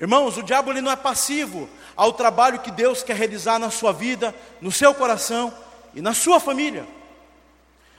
Irmãos, 0.00 0.36
o 0.36 0.42
diabo 0.42 0.72
ele 0.72 0.80
não 0.80 0.90
é 0.90 0.96
passivo 0.96 1.68
ao 1.96 2.12
trabalho 2.12 2.58
que 2.58 2.70
Deus 2.70 3.02
quer 3.02 3.16
realizar 3.16 3.58
na 3.58 3.70
sua 3.70 3.92
vida, 3.92 4.34
no 4.60 4.72
seu 4.72 4.92
coração 4.92 5.54
e 5.94 6.02
na 6.02 6.12
sua 6.12 6.40
família. 6.40 6.84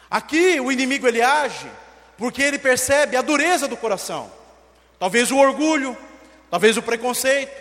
Aqui 0.09 0.59
o 0.59 0.71
inimigo 0.71 1.07
ele 1.07 1.21
age 1.21 1.69
porque 2.17 2.41
ele 2.41 2.57
percebe 2.57 3.17
a 3.17 3.21
dureza 3.21 3.67
do 3.67 3.75
coração. 3.75 4.31
Talvez 4.99 5.31
o 5.31 5.37
orgulho, 5.37 5.97
talvez 6.49 6.77
o 6.77 6.81
preconceito, 6.81 7.51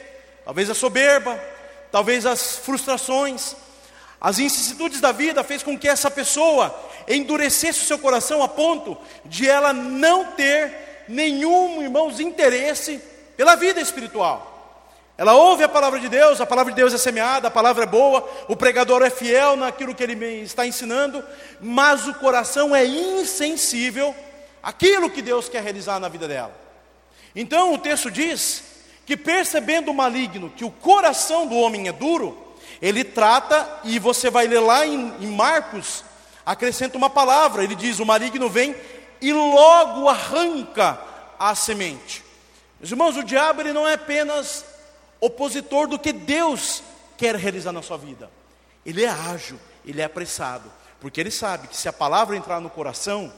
talvez 0.44 0.70
a 0.70 0.74
soberba, 0.74 1.38
talvez 1.90 2.24
as 2.26 2.56
frustrações, 2.56 3.56
as 4.20 4.38
vicissitudes 4.38 5.00
da 5.00 5.12
vida 5.12 5.44
fez 5.44 5.62
com 5.62 5.78
que 5.78 5.88
essa 5.88 6.10
pessoa 6.10 6.74
endurecesse 7.08 7.82
o 7.82 7.84
seu 7.84 7.98
coração 7.98 8.42
a 8.42 8.48
ponto 8.48 8.96
de 9.24 9.48
ela 9.48 9.72
não 9.72 10.32
ter 10.32 11.04
nenhum, 11.08 11.82
irmãos, 11.82 12.20
interesse 12.20 13.02
pela 13.36 13.54
vida 13.54 13.80
espiritual. 13.80 14.53
Ela 15.16 15.34
ouve 15.34 15.62
a 15.62 15.68
palavra 15.68 16.00
de 16.00 16.08
Deus, 16.08 16.40
a 16.40 16.46
palavra 16.46 16.72
de 16.72 16.76
Deus 16.76 16.92
é 16.92 16.98
semeada, 16.98 17.46
a 17.46 17.50
palavra 17.50 17.84
é 17.84 17.86
boa, 17.86 18.28
o 18.48 18.56
pregador 18.56 19.00
é 19.02 19.10
fiel 19.10 19.54
naquilo 19.54 19.94
que 19.94 20.02
ele 20.02 20.42
está 20.42 20.66
ensinando, 20.66 21.24
mas 21.60 22.08
o 22.08 22.14
coração 22.14 22.74
é 22.74 22.84
insensível 22.84 24.14
àquilo 24.60 25.08
que 25.08 25.22
Deus 25.22 25.48
quer 25.48 25.62
realizar 25.62 26.00
na 26.00 26.08
vida 26.08 26.26
dela. 26.26 26.52
Então 27.34 27.72
o 27.72 27.78
texto 27.78 28.10
diz 28.10 28.64
que 29.06 29.16
percebendo 29.16 29.92
o 29.92 29.94
maligno 29.94 30.50
que 30.50 30.64
o 30.64 30.70
coração 30.70 31.46
do 31.46 31.56
homem 31.56 31.86
é 31.86 31.92
duro, 31.92 32.36
ele 32.82 33.04
trata, 33.04 33.80
e 33.84 34.00
você 34.00 34.30
vai 34.30 34.48
ler 34.48 34.60
lá 34.60 34.84
em, 34.84 35.14
em 35.20 35.26
Marcos, 35.28 36.02
acrescenta 36.44 36.98
uma 36.98 37.08
palavra, 37.08 37.62
ele 37.62 37.76
diz: 37.76 38.00
o 38.00 38.06
maligno 38.06 38.48
vem 38.48 38.74
e 39.20 39.32
logo 39.32 40.08
arranca 40.08 40.98
a 41.38 41.54
semente. 41.54 42.24
Meus 42.80 42.90
irmãos, 42.90 43.16
o 43.16 43.22
diabo 43.22 43.60
ele 43.60 43.72
não 43.72 43.86
é 43.86 43.94
apenas 43.94 44.73
opositor 45.20 45.86
do 45.86 45.98
que 45.98 46.12
Deus 46.12 46.82
quer 47.16 47.34
realizar 47.36 47.72
na 47.72 47.82
sua 47.82 47.96
vida. 47.96 48.30
Ele 48.84 49.04
é 49.04 49.08
ágil, 49.08 49.58
ele 49.84 50.00
é 50.00 50.04
apressado, 50.04 50.70
porque 51.00 51.20
ele 51.20 51.30
sabe 51.30 51.68
que 51.68 51.76
se 51.76 51.88
a 51.88 51.92
palavra 51.92 52.36
entrar 52.36 52.60
no 52.60 52.70
coração, 52.70 53.32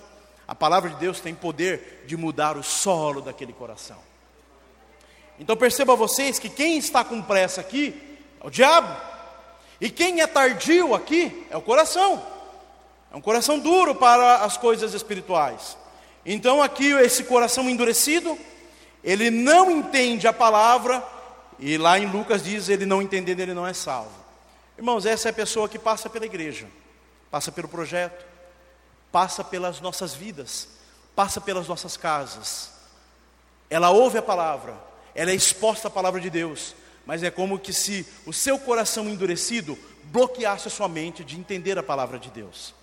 a 0.47 0.55
palavra 0.55 0.91
de 0.91 0.97
Deus 0.97 1.21
tem 1.21 1.35
poder 1.35 2.05
de 2.07 2.17
mudar 2.17 2.57
o 2.57 2.63
solo 2.63 3.21
daquele 3.21 3.53
coração. 3.53 3.99
Então 5.39 5.57
perceba 5.57 5.95
vocês 5.95 6.39
que 6.39 6.49
quem 6.49 6.79
está 6.79 7.05
com 7.05 7.21
pressa 7.21 7.61
aqui 7.61 8.19
é 8.41 8.47
o 8.47 8.51
diabo, 8.51 8.97
e 9.81 9.91
quem 9.91 10.21
é 10.21 10.27
tardio 10.27 10.95
aqui 10.95 11.47
é 11.51 11.57
o 11.57 11.63
coração. 11.63 12.25
É 13.13 13.17
um 13.17 13.21
coração 13.21 13.59
duro 13.59 13.95
para 13.95 14.37
as 14.39 14.57
coisas 14.57 14.95
espirituais. 14.95 15.77
Então 16.25 16.63
aqui 16.63 16.91
esse 16.93 17.25
coração 17.25 17.69
endurecido, 17.69 18.37
ele 19.05 19.31
não 19.31 19.71
entende 19.71 20.27
a 20.27 20.33
palavra 20.33 21.05
e 21.59 21.79
lá 21.79 21.99
em 21.99 22.07
Lucas 22.07 22.45
diz: 22.45 22.69
ele 22.69 22.87
não 22.87 23.01
entendendo, 23.03 23.41
ele 23.41 23.55
não 23.55 23.67
é 23.67 23.73
salvo. 23.73 24.13
Irmãos, 24.77 25.07
essa 25.07 25.29
é 25.29 25.31
a 25.31 25.35
pessoa 25.35 25.69
que 25.69 25.79
passa 25.79 26.11
pela 26.11 26.27
igreja, 26.27 26.67
passa 27.31 27.51
pelo 27.51 27.69
projeto, 27.69 28.25
passa 29.11 29.43
pelas 29.43 29.81
nossas 29.81 30.15
vidas, 30.15 30.69
passa 31.15 31.41
pelas 31.41 31.67
nossas 31.67 31.97
casas. 31.97 32.71
Ela 33.71 33.91
ouve 33.91 34.19
a 34.19 34.23
palavra, 34.23 34.75
ela 35.15 35.31
é 35.31 35.35
exposta 35.35 35.89
à 35.89 35.91
palavra 35.91 36.21
de 36.21 36.29
Deus, 36.29 36.75
mas 37.07 37.23
é 37.23 37.31
como 37.31 37.59
que 37.59 37.73
se 37.73 38.07
o 38.27 38.33
seu 38.33 38.59
coração 38.59 39.09
endurecido 39.09 39.79
bloqueasse 40.05 40.69
a 40.69 40.71
sua 40.71 40.89
mente 40.89 41.25
de 41.25 41.39
entender 41.39 41.79
a 41.79 41.83
palavra 41.83 42.19
de 42.19 42.31
Deus. 42.31 42.75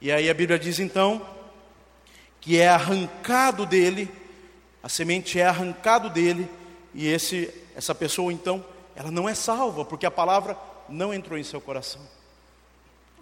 E 0.00 0.10
aí 0.10 0.30
a 0.30 0.34
Bíblia 0.34 0.58
diz 0.58 0.78
então 0.78 1.26
que 2.40 2.58
é 2.58 2.68
arrancado 2.68 3.66
dele, 3.66 4.10
a 4.82 4.88
semente 4.88 5.38
é 5.38 5.46
arrancado 5.46 6.08
dele, 6.08 6.48
e 6.94 7.06
esse 7.06 7.52
essa 7.74 7.94
pessoa 7.94 8.32
então, 8.32 8.64
ela 8.94 9.10
não 9.10 9.28
é 9.28 9.34
salva, 9.34 9.84
porque 9.84 10.04
a 10.04 10.10
palavra 10.10 10.56
não 10.88 11.14
entrou 11.14 11.38
em 11.38 11.42
seu 11.42 11.60
coração. 11.60 12.02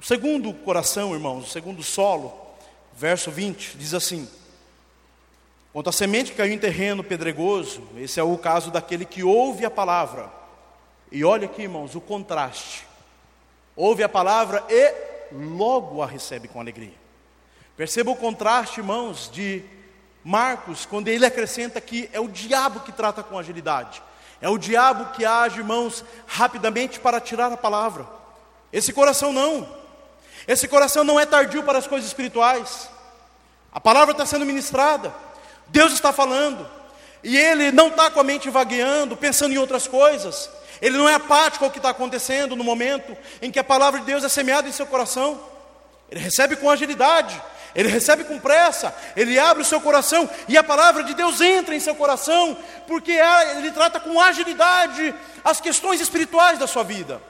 O 0.00 0.04
segundo 0.04 0.52
coração, 0.52 1.12
irmãos, 1.14 1.46
o 1.46 1.50
segundo 1.50 1.82
solo, 1.82 2.32
verso 2.94 3.30
20, 3.30 3.76
diz 3.76 3.94
assim: 3.94 4.28
Quanto 5.72 5.90
à 5.90 5.92
semente 5.92 6.32
caiu 6.32 6.52
em 6.52 6.58
terreno 6.58 7.04
pedregoso, 7.04 7.82
esse 7.96 8.18
é 8.18 8.22
o 8.22 8.36
caso 8.38 8.70
daquele 8.70 9.04
que 9.04 9.22
ouve 9.22 9.64
a 9.64 9.70
palavra. 9.70 10.30
E 11.10 11.24
olha 11.24 11.46
aqui, 11.46 11.62
irmãos, 11.62 11.94
o 11.94 12.00
contraste. 12.00 12.86
Ouve 13.76 14.02
a 14.02 14.08
palavra 14.08 14.64
e 14.68 14.94
logo 15.32 16.02
a 16.02 16.06
recebe 16.06 16.48
com 16.48 16.60
alegria. 16.60 16.94
Perceba 17.76 18.10
o 18.10 18.16
contraste, 18.16 18.80
irmãos, 18.80 19.30
de 19.32 19.62
Marcos, 20.28 20.84
quando 20.84 21.08
ele 21.08 21.24
acrescenta 21.24 21.80
que 21.80 22.10
é 22.12 22.20
o 22.20 22.28
diabo 22.28 22.80
que 22.80 22.92
trata 22.92 23.22
com 23.22 23.38
agilidade. 23.38 24.02
É 24.42 24.48
o 24.50 24.58
diabo 24.58 25.06
que 25.14 25.24
age, 25.24 25.56
irmãos, 25.56 26.04
rapidamente 26.26 27.00
para 27.00 27.18
tirar 27.18 27.50
a 27.50 27.56
palavra. 27.56 28.06
Esse 28.70 28.92
coração 28.92 29.32
não. 29.32 29.66
Esse 30.46 30.68
coração 30.68 31.02
não 31.02 31.18
é 31.18 31.24
tardio 31.24 31.62
para 31.62 31.78
as 31.78 31.86
coisas 31.86 32.06
espirituais. 32.06 32.90
A 33.72 33.80
palavra 33.80 34.12
está 34.12 34.26
sendo 34.26 34.44
ministrada. 34.44 35.14
Deus 35.68 35.94
está 35.94 36.12
falando. 36.12 36.68
E 37.24 37.34
ele 37.34 37.72
não 37.72 37.88
está 37.88 38.10
com 38.10 38.20
a 38.20 38.24
mente 38.24 38.50
vagueando, 38.50 39.16
pensando 39.16 39.54
em 39.54 39.58
outras 39.58 39.86
coisas. 39.86 40.50
Ele 40.82 40.98
não 40.98 41.08
é 41.08 41.14
apático 41.14 41.64
ao 41.64 41.70
que 41.70 41.78
está 41.78 41.88
acontecendo 41.88 42.54
no 42.54 42.62
momento 42.62 43.16
em 43.40 43.50
que 43.50 43.58
a 43.58 43.64
palavra 43.64 44.00
de 44.00 44.04
Deus 44.04 44.22
é 44.24 44.28
semeada 44.28 44.68
em 44.68 44.72
seu 44.72 44.86
coração. 44.86 45.40
Ele 46.10 46.20
recebe 46.20 46.54
com 46.54 46.68
agilidade 46.68 47.40
ele 47.74 47.88
recebe 47.88 48.24
com 48.24 48.38
pressa, 48.38 48.94
ele 49.16 49.38
abre 49.38 49.62
o 49.62 49.66
seu 49.66 49.80
coração 49.80 50.28
e 50.48 50.56
a 50.56 50.64
palavra 50.64 51.04
de 51.04 51.14
Deus 51.14 51.40
entra 51.40 51.74
em 51.74 51.80
seu 51.80 51.94
coração, 51.94 52.56
porque 52.86 53.12
ele 53.56 53.70
trata 53.70 54.00
com 54.00 54.20
agilidade 54.20 55.14
as 55.44 55.60
questões 55.60 56.00
espirituais 56.00 56.58
da 56.58 56.66
sua 56.66 56.82
vida. 56.82 57.20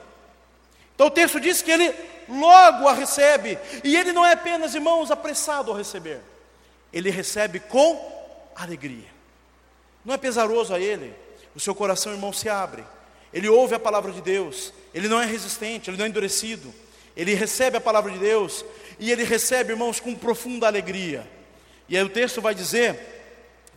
Então 0.95 1.07
o 1.07 1.11
texto 1.11 1.39
diz 1.39 1.61
que 1.61 1.71
ele 1.71 1.93
logo 2.27 2.87
a 2.87 2.93
recebe, 2.93 3.57
e 3.83 3.95
ele 3.95 4.11
não 4.11 4.25
é 4.25 4.33
apenas, 4.33 4.75
irmãos, 4.75 5.09
apressado 5.09 5.71
a 5.71 5.77
receber, 5.77 6.21
ele 6.93 7.09
recebe 7.09 7.59
com 7.59 8.51
alegria. 8.55 9.07
Não 10.05 10.13
é 10.13 10.17
pesaroso 10.17 10.73
a 10.73 10.79
ele, 10.79 11.15
o 11.55 11.59
seu 11.59 11.73
coração, 11.73 12.11
irmão, 12.11 12.31
se 12.31 12.47
abre, 12.47 12.83
ele 13.33 13.47
ouve 13.47 13.75
a 13.75 13.79
palavra 13.79 14.11
de 14.11 14.21
Deus, 14.21 14.73
ele 14.93 15.07
não 15.07 15.21
é 15.21 15.25
resistente, 15.25 15.89
ele 15.89 15.97
não 15.97 16.05
é 16.05 16.09
endurecido, 16.09 16.73
ele 17.15 17.33
recebe 17.33 17.77
a 17.77 17.81
palavra 17.81 18.11
de 18.11 18.19
Deus 18.19 18.63
e 18.99 19.11
ele 19.11 19.23
recebe, 19.23 19.71
irmãos, 19.73 19.99
com 19.99 20.13
profunda 20.13 20.67
alegria. 20.67 21.25
E 21.87 21.97
aí 21.97 22.03
o 22.03 22.09
texto 22.09 22.41
vai 22.41 22.53
dizer, 22.53 22.99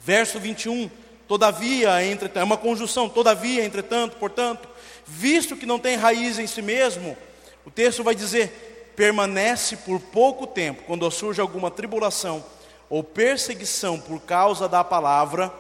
verso 0.00 0.38
21, 0.38 0.90
todavia, 1.28 2.04
entretanto, 2.04 2.42
é 2.42 2.44
uma 2.44 2.56
conjunção, 2.56 3.08
todavia, 3.08 3.64
entretanto, 3.64 4.16
portanto, 4.16 4.68
visto 5.06 5.56
que 5.56 5.64
não 5.64 5.78
tem 5.78 5.96
raiz 5.96 6.38
em 6.38 6.46
si 6.46 6.60
mesmo, 6.60 7.16
o 7.64 7.70
texto 7.70 8.02
vai 8.02 8.14
dizer, 8.14 8.92
permanece 8.96 9.76
por 9.78 10.00
pouco 10.00 10.46
tempo, 10.46 10.82
quando 10.84 11.10
surge 11.10 11.40
alguma 11.40 11.70
tribulação 11.70 12.44
ou 12.90 13.02
perseguição 13.02 13.98
por 13.98 14.20
causa 14.20 14.68
da 14.68 14.84
palavra, 14.84 15.50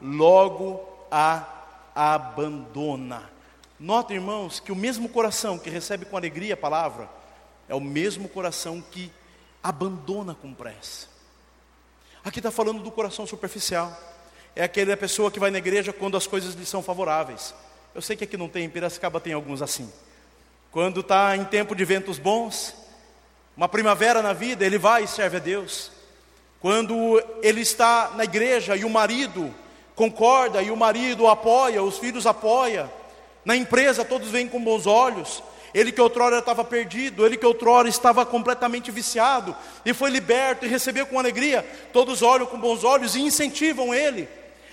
logo 0.00 0.80
a 1.10 1.44
abandona. 1.94 3.30
Nota, 3.78 4.14
irmãos, 4.14 4.58
que 4.58 4.72
o 4.72 4.76
mesmo 4.76 5.08
coração 5.08 5.58
que 5.58 5.68
recebe 5.68 6.06
com 6.06 6.16
alegria 6.16 6.54
a 6.54 6.56
palavra, 6.56 7.08
é 7.68 7.74
o 7.74 7.80
mesmo 7.80 8.28
coração 8.28 8.82
que 8.90 9.12
abandona 9.62 10.34
com 10.34 10.54
pressa. 10.54 11.06
Aqui 12.24 12.38
está 12.38 12.50
falando 12.50 12.82
do 12.82 12.90
coração 12.90 13.26
superficial. 13.26 13.96
É 14.54 14.64
aquela 14.64 14.96
pessoa 14.96 15.30
que 15.30 15.38
vai 15.38 15.50
na 15.50 15.58
igreja 15.58 15.92
quando 15.92 16.16
as 16.16 16.26
coisas 16.26 16.54
lhe 16.54 16.66
são 16.66 16.82
favoráveis. 16.82 17.54
Eu 17.94 18.02
sei 18.02 18.16
que 18.16 18.24
aqui 18.24 18.36
não 18.36 18.48
tem, 18.48 18.64
em 18.64 18.70
Piracicaba 18.70 19.20
tem 19.20 19.32
alguns 19.32 19.62
assim. 19.62 19.90
Quando 20.70 21.00
está 21.00 21.36
em 21.36 21.44
tempo 21.44 21.74
de 21.74 21.84
ventos 21.84 22.18
bons, 22.18 22.74
uma 23.56 23.68
primavera 23.68 24.22
na 24.22 24.32
vida, 24.32 24.64
ele 24.64 24.78
vai 24.78 25.04
e 25.04 25.08
serve 25.08 25.38
a 25.38 25.40
Deus. 25.40 25.90
Quando 26.60 27.22
ele 27.42 27.60
está 27.60 28.12
na 28.14 28.24
igreja 28.24 28.76
e 28.76 28.84
o 28.84 28.90
marido 28.90 29.54
concorda 29.94 30.62
e 30.62 30.70
o 30.70 30.76
marido 30.76 31.26
apoia, 31.26 31.82
os 31.82 31.98
filhos 31.98 32.26
apoia, 32.26 32.90
na 33.44 33.56
empresa 33.56 34.04
todos 34.04 34.28
vêm 34.30 34.48
com 34.48 34.62
bons 34.62 34.86
olhos, 34.86 35.42
ele 35.74 35.92
que 35.92 36.00
outrora 36.00 36.38
estava 36.38 36.64
perdido, 36.64 37.24
ele 37.24 37.36
que 37.36 37.46
outrora 37.46 37.88
estava 37.88 38.24
completamente 38.24 38.90
viciado, 38.90 39.54
e 39.84 39.92
foi 39.92 40.10
liberto 40.10 40.64
e 40.64 40.68
recebeu 40.68 41.06
com 41.06 41.18
alegria, 41.18 41.62
todos 41.92 42.22
olham 42.22 42.46
com 42.46 42.58
bons 42.58 42.84
olhos 42.84 43.14
e 43.14 43.20
incentivam 43.20 43.94
ele. 43.94 44.28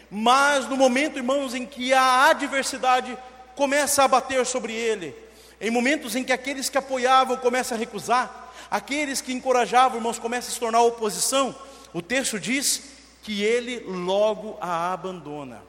mas 0.09 0.69
no 0.69 0.77
momento, 0.77 1.17
irmãos, 1.17 1.53
em 1.53 1.65
que 1.65 1.93
a 1.93 2.29
adversidade 2.29 3.17
começa 3.55 4.03
a 4.03 4.07
bater 4.07 4.45
sobre 4.45 4.73
ele, 4.73 5.15
em 5.59 5.71
momentos 5.71 6.15
em 6.15 6.23
que 6.23 6.31
aqueles 6.31 6.69
que 6.69 6.77
apoiavam 6.77 7.37
começam 7.37 7.75
a 7.75 7.79
recusar, 7.79 8.53
aqueles 8.69 9.21
que 9.21 9.33
encorajavam, 9.33 9.97
irmãos, 9.97 10.19
começam 10.19 10.49
a 10.49 10.53
se 10.53 10.59
tornar 10.59 10.81
oposição, 10.81 11.55
o 11.93 12.01
texto 12.01 12.39
diz 12.39 12.83
que 13.23 13.41
ele 13.41 13.79
logo 13.79 14.57
a 14.61 14.93
abandona. 14.93 15.61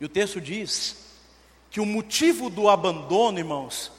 E 0.00 0.04
o 0.04 0.08
texto 0.08 0.40
diz 0.40 0.96
que 1.70 1.80
o 1.80 1.86
motivo 1.86 2.50
do 2.50 2.68
abandono, 2.68 3.38
irmãos, 3.38 3.90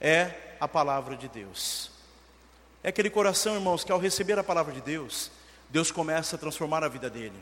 é 0.00 0.30
a 0.58 0.66
palavra 0.66 1.16
de 1.16 1.28
Deus. 1.28 1.90
É 2.82 2.88
aquele 2.88 3.10
coração, 3.10 3.54
irmãos, 3.54 3.84
que 3.84 3.92
ao 3.92 3.98
receber 3.98 4.38
a 4.38 4.44
palavra 4.44 4.72
de 4.72 4.80
Deus, 4.80 5.30
Deus 5.68 5.90
começa 5.90 6.36
a 6.36 6.38
transformar 6.38 6.82
a 6.82 6.88
vida 6.88 7.10
dele. 7.10 7.36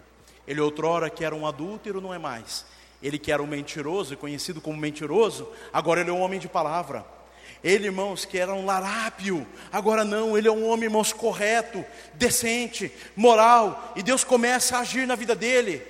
Ele 0.47 0.61
outrora 0.61 1.09
que 1.09 1.25
era 1.25 1.35
um 1.35 1.47
adúltero, 1.47 2.01
não 2.01 2.13
é 2.13 2.19
mais. 2.19 2.67
Ele 3.03 3.19
que 3.19 3.31
era 3.31 3.43
um 3.43 3.47
mentiroso, 3.47 4.17
conhecido 4.17 4.61
como 4.61 4.77
mentiroso, 4.77 5.49
agora 5.73 6.01
ele 6.01 6.11
é 6.11 6.13
um 6.13 6.21
homem 6.21 6.41
de 6.41 6.49
palavra. 6.49 7.07
Ele, 7.63 7.87
irmãos, 7.87 8.25
que 8.25 8.39
era 8.39 8.53
um 8.53 8.65
larápio, 8.65 9.47
agora 9.73 10.05
não, 10.05 10.37
ele 10.37 10.49
é 10.49 10.51
um 10.51 10.69
homem, 10.69 10.85
irmãos, 10.85 11.13
correto, 11.13 11.85
decente, 12.15 12.93
moral, 13.17 13.93
e 13.97 14.03
Deus 14.03 14.25
começa 14.25 14.77
a 14.77 14.81
agir 14.81 15.07
na 15.07 15.15
vida 15.15 15.35
dele. 15.35 15.83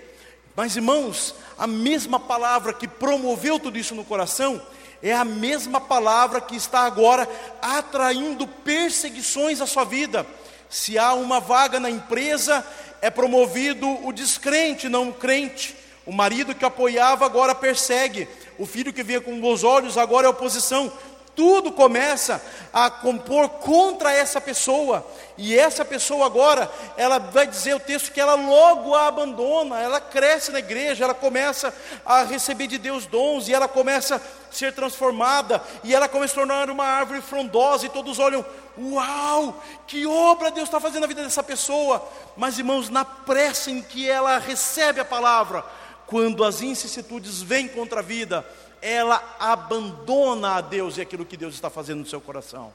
Mas, 0.57 0.77
irmãos, 0.77 1.35
a 1.59 1.67
mesma 1.67 2.19
palavra 2.19 2.73
que 2.73 2.89
promoveu 2.89 3.61
tudo 3.61 3.79
isso 3.79 3.95
no 3.95 4.05
coração, 4.05 4.61
é 5.03 5.13
a 5.13 5.25
mesma 5.25 5.81
palavra 5.81 6.41
que 6.41 6.57
está 6.57 6.81
agora 6.81 7.29
atraindo 7.63 8.47
perseguições 8.47 9.61
à 9.61 9.67
sua 9.67 9.85
vida. 9.85 10.27
Se 10.69 10.99
há 10.99 11.15
uma 11.15 11.41
vaga 11.41 11.79
na 11.81 11.89
empresa, 11.89 12.65
é 13.01 13.11
promovido 13.11 13.87
o 14.07 14.13
descrente, 14.13 14.89
não 14.89 15.11
o 15.11 15.15
crente. 15.15 15.77
O 16.05 16.13
marido 16.13 16.55
que 16.55 16.65
apoiava 16.65 17.25
agora 17.25 17.55
persegue. 17.55 18.29
O 18.59 18.67
filho 18.67 18.93
que 18.93 19.03
via 19.03 19.21
com 19.21 19.41
bons 19.41 19.63
olhos 19.63 19.97
agora 19.97 20.27
é 20.27 20.31
oposição 20.31 20.93
tudo 21.39 21.71
começa 21.71 22.43
a 22.73 22.91
compor 22.91 23.49
contra 23.49 24.13
essa 24.13 24.41
pessoa, 24.41 25.07
e 25.37 25.57
essa 25.57 25.85
pessoa 25.85 26.27
agora, 26.27 26.69
ela 26.97 27.21
vai 27.21 27.47
dizer 27.47 27.77
o 27.77 27.81
texto 27.81 28.11
que 28.11 28.21
ela 28.21 28.35
logo 28.35 28.93
a 28.93 29.07
abandona, 29.07 29.79
ela 29.81 30.01
cresce 30.01 30.51
na 30.51 30.59
igreja, 30.59 31.05
ela 31.05 31.15
começa 31.15 31.73
a 32.05 32.25
receber 32.25 32.67
de 32.67 32.77
Deus 32.77 33.07
dons, 33.07 33.47
e 33.47 33.55
ela 33.55 33.69
começa 33.69 34.17
a 34.17 34.21
ser 34.53 34.73
transformada, 34.73 35.63
e 35.85 35.95
ela 35.95 36.09
começa 36.09 36.33
a 36.33 36.39
tornar 36.39 36.69
uma 36.71 36.85
árvore 36.85 37.21
frondosa, 37.21 37.87
e 37.87 37.89
todos 37.89 38.19
olham, 38.19 38.45
uau, 38.77 39.63
que 39.87 40.09
obra 40.09 40.51
Deus 40.51 40.67
está 40.67 40.81
fazendo 40.81 41.03
na 41.03 41.07
vida 41.07 41.23
dessa 41.23 41.45
pessoa, 41.45 42.05
mas 42.37 42.59
irmãos, 42.59 42.89
na 42.89 43.05
pressa 43.05 43.71
em 43.71 43.81
que 43.81 44.11
ela 44.11 44.39
recebe 44.39 44.99
a 44.99 45.05
palavra, 45.05 45.65
quando 46.05 46.43
as 46.43 46.63
incissitudes 46.63 47.43
vêm 47.43 47.69
contra 47.69 48.01
a 48.01 48.03
vida, 48.03 48.45
ela 48.81 49.37
abandona 49.39 50.57
a 50.57 50.61
Deus 50.61 50.97
e 50.97 51.01
aquilo 51.01 51.25
que 51.25 51.37
Deus 51.37 51.55
está 51.55 51.71
fazendo 51.71 52.01
no 52.01 52.07
seu 52.07 52.21
coração. 52.21 52.73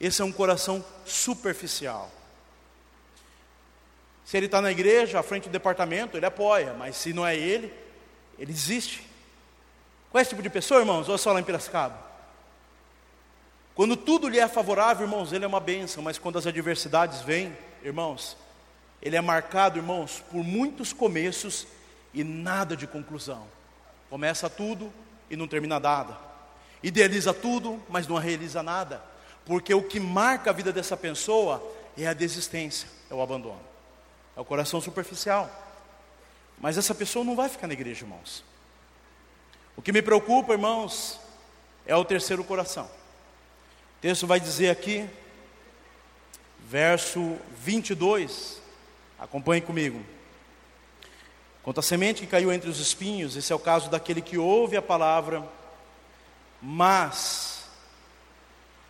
Esse 0.00 0.22
é 0.22 0.24
um 0.24 0.32
coração 0.32 0.84
superficial. 1.04 2.10
Se 4.24 4.36
ele 4.36 4.46
está 4.46 4.60
na 4.60 4.70
igreja, 4.70 5.20
à 5.20 5.22
frente 5.22 5.48
do 5.48 5.52
departamento, 5.52 6.16
ele 6.16 6.26
apoia, 6.26 6.72
mas 6.74 6.96
se 6.96 7.12
não 7.12 7.26
é 7.26 7.36
ele, 7.36 7.72
ele 8.38 8.52
desiste. 8.52 9.06
Qual 10.10 10.18
é 10.18 10.22
esse 10.22 10.30
tipo 10.30 10.42
de 10.42 10.50
pessoa, 10.50 10.80
irmãos? 10.80 11.08
É 11.08 11.18
só 11.18 11.32
lá 11.32 11.40
em 11.40 11.44
Piracicaba? 11.44 11.98
Quando 13.74 13.96
tudo 13.96 14.28
lhe 14.28 14.38
é 14.38 14.46
favorável, 14.46 15.06
irmãos, 15.06 15.32
ele 15.32 15.44
é 15.44 15.48
uma 15.48 15.60
bênção, 15.60 16.02
mas 16.02 16.18
quando 16.18 16.38
as 16.38 16.46
adversidades 16.46 17.20
vêm, 17.22 17.56
irmãos, 17.82 18.36
ele 19.02 19.16
é 19.16 19.20
marcado, 19.20 19.78
irmãos, 19.78 20.22
por 20.30 20.42
muitos 20.42 20.92
começos 20.92 21.66
e 22.12 22.22
nada 22.22 22.76
de 22.76 22.86
conclusão. 22.86 23.46
Começa 24.08 24.48
tudo, 24.48 24.92
e 25.34 25.36
não 25.36 25.46
termina 25.46 25.78
nada. 25.78 26.16
Idealiza 26.82 27.34
tudo, 27.34 27.82
mas 27.88 28.06
não 28.06 28.16
realiza 28.16 28.62
nada. 28.62 29.02
Porque 29.44 29.74
o 29.74 29.82
que 29.82 30.00
marca 30.00 30.50
a 30.50 30.52
vida 30.52 30.72
dessa 30.72 30.96
pessoa 30.96 31.62
é 31.96 32.06
a 32.06 32.14
desistência, 32.14 32.88
é 33.10 33.14
o 33.14 33.20
abandono. 33.20 33.60
É 34.36 34.40
o 34.40 34.44
coração 34.44 34.80
superficial. 34.80 35.50
Mas 36.58 36.78
essa 36.78 36.94
pessoa 36.94 37.24
não 37.24 37.36
vai 37.36 37.48
ficar 37.48 37.66
na 37.66 37.72
igreja, 37.72 38.04
irmãos. 38.04 38.44
O 39.76 39.82
que 39.82 39.92
me 39.92 40.00
preocupa, 40.00 40.52
irmãos, 40.52 41.18
é 41.84 41.94
o 41.94 42.04
terceiro 42.04 42.44
coração. 42.44 42.84
O 42.84 44.00
texto 44.00 44.26
vai 44.26 44.38
dizer 44.38 44.70
aqui, 44.70 45.08
verso 46.60 47.36
22, 47.58 48.60
acompanhe 49.18 49.60
comigo. 49.60 50.04
Quanto 51.64 51.80
à 51.80 51.82
semente 51.82 52.20
que 52.20 52.26
caiu 52.26 52.52
entre 52.52 52.68
os 52.68 52.78
espinhos, 52.78 53.36
esse 53.36 53.50
é 53.50 53.56
o 53.56 53.58
caso 53.58 53.88
daquele 53.88 54.20
que 54.20 54.36
ouve 54.36 54.76
a 54.76 54.82
palavra, 54.82 55.42
mas 56.60 57.64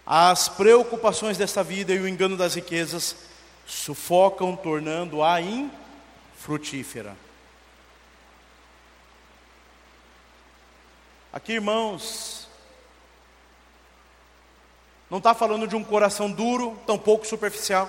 as 0.05 0.49
preocupações 0.49 1.39
desta 1.39 1.63
vida 1.63 1.95
e 1.95 2.01
o 2.01 2.09
engano 2.09 2.37
das 2.37 2.57
riquezas 2.57 3.15
sufocam, 3.65 4.57
tornando-a 4.57 5.41
infrutífera. 5.41 7.17
Aqui, 11.33 11.53
irmãos, 11.53 12.49
não 15.09 15.19
está 15.19 15.33
falando 15.33 15.69
de 15.69 15.77
um 15.77 15.85
coração 15.85 16.29
duro, 16.29 16.77
tampouco 16.85 17.25
superficial. 17.25 17.89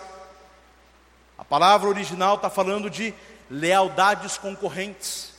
A 1.40 1.44
palavra 1.44 1.90
original 1.90 2.36
está 2.36 2.52
falando 2.52 2.88
de 2.88 3.16
lealdades 3.50 4.38
concorrentes. 4.38 5.34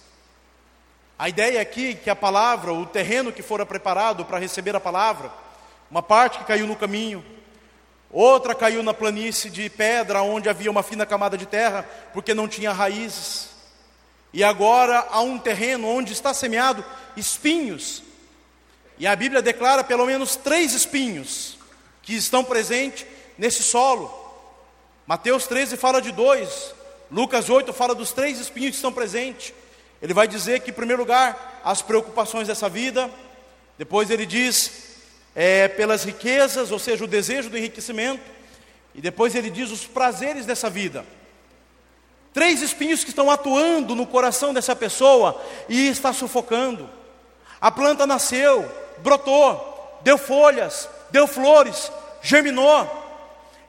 A 1.19 1.29
ideia 1.29 1.61
aqui 1.61 1.90
é 1.90 1.95
que 1.95 2.11
a 2.11 2.16
palavra, 2.16 2.73
o 2.73 2.85
terreno 2.85 3.33
que 3.33 3.42
fora 3.42 3.64
preparado 3.64 4.25
para 4.25 4.38
receber 4.38 4.77
a 4.77 4.81
palavra, 4.81 5.33
uma 5.90 6.03
parte 6.03 6.38
que 6.38 6.45
caiu 6.45 6.66
no 6.66 6.77
caminho, 6.77 7.25
outra 8.11 8.55
caiu 8.55 8.83
na 8.83 8.92
planície 8.92 9.51
de 9.51 9.71
pedra, 9.71 10.23
onde 10.23 10.49
havia 10.49 10.71
uma 10.71 10.83
fina 10.83 11.07
camada 11.07 11.38
de 11.38 11.47
terra, 11.47 11.88
porque 12.12 12.35
não 12.35 12.47
tinha 12.47 12.73
raízes. 12.73 13.49
E 14.33 14.45
agora 14.45 15.07
há 15.11 15.21
um 15.21 15.38
terreno 15.38 15.88
onde 15.88 16.12
está 16.12 16.35
semeado 16.35 16.85
espinhos. 17.16 18.03
E 18.99 19.07
a 19.07 19.16
Bíblia 19.16 19.40
declara 19.40 19.83
pelo 19.83 20.05
menos 20.05 20.37
três 20.37 20.75
espinhos 20.75 21.57
que 22.03 22.14
estão 22.14 22.45
presentes 22.45 23.07
nesse 23.38 23.62
solo. 23.62 24.12
Mateus 25.07 25.47
13 25.47 25.77
fala 25.77 26.03
de 26.03 26.12
dois, 26.12 26.75
Lucas 27.11 27.49
8 27.49 27.73
fala 27.73 27.95
dos 27.95 28.12
três 28.12 28.40
espinhos 28.40 28.71
que 28.71 28.77
estão 28.77 28.92
presentes. 28.92 29.53
Ele 30.03 30.12
vai 30.12 30.27
dizer 30.27 30.61
que, 30.61 30.71
em 30.71 30.75
primeiro 30.75 31.03
lugar, 31.03 31.61
as 31.64 31.83
preocupações 31.83 32.49
dessa 32.49 32.69
vida. 32.69 33.11
Depois 33.79 34.11
ele 34.11 34.27
diz 34.27 34.97
é, 35.35 35.69
pelas 35.69 36.05
riquezas, 36.05 36.71
ou 36.71 36.79
seja, 36.79 37.05
o 37.05 37.09
desejo 37.09 37.49
do 37.49 37.57
enriquecimento. 37.57 38.23
E 38.95 39.01
depois 39.01 39.35
ele 39.35 39.51
diz 39.51 39.71
os 39.71 39.87
prazeres 39.87 40.47
dessa 40.47 40.69
vida. 40.69 41.05
Três 42.33 42.61
espinhos 42.61 43.03
que 43.03 43.11
estão 43.11 43.31
atuando 43.31 43.95
no 43.95 44.07
coração 44.07 44.53
dessa 44.53 44.77
pessoa 44.77 45.40
e 45.69 45.88
está 45.88 46.12
sufocando. 46.12 46.88
A 47.61 47.71
planta 47.71 48.07
nasceu, 48.07 48.71
brotou, 48.99 49.99
deu 50.03 50.19
folhas, 50.19 50.88
deu 51.11 51.27
flores, 51.27 51.90
germinou, 52.23 53.06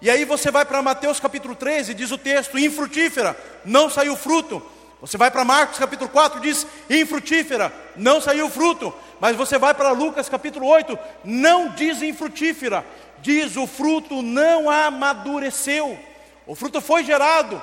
e 0.01 0.09
aí 0.09 0.25
você 0.25 0.51
vai 0.51 0.63
para 0.63 0.81
Mateus 0.81 1.19
capítulo 1.19 1.55
13, 1.55 1.93
diz 1.93 2.11
o 2.11 2.17
texto, 2.17 2.57
infrutífera, 2.57 3.35
não 3.65 3.89
saiu 3.89 4.15
fruto. 4.15 4.61
Você 5.01 5.17
vai 5.17 5.29
para 5.29 5.43
Marcos 5.43 5.77
capítulo 5.77 6.09
4, 6.09 6.39
diz 6.39 6.65
infrutífera, 6.89 7.73
não 7.95 8.21
saiu 8.21 8.49
fruto. 8.49 8.93
Mas 9.19 9.35
você 9.35 9.57
vai 9.57 9.73
para 9.73 9.91
Lucas 9.91 10.29
capítulo 10.29 10.67
8, 10.67 10.97
não 11.23 11.69
diz 11.69 12.01
infrutífera, 12.01 12.85
diz 13.19 13.57
o 13.57 13.65
fruto 13.65 14.21
não 14.21 14.69
amadureceu. 14.69 15.97
O 16.45 16.55
fruto 16.55 16.79
foi 16.79 17.03
gerado, 17.03 17.61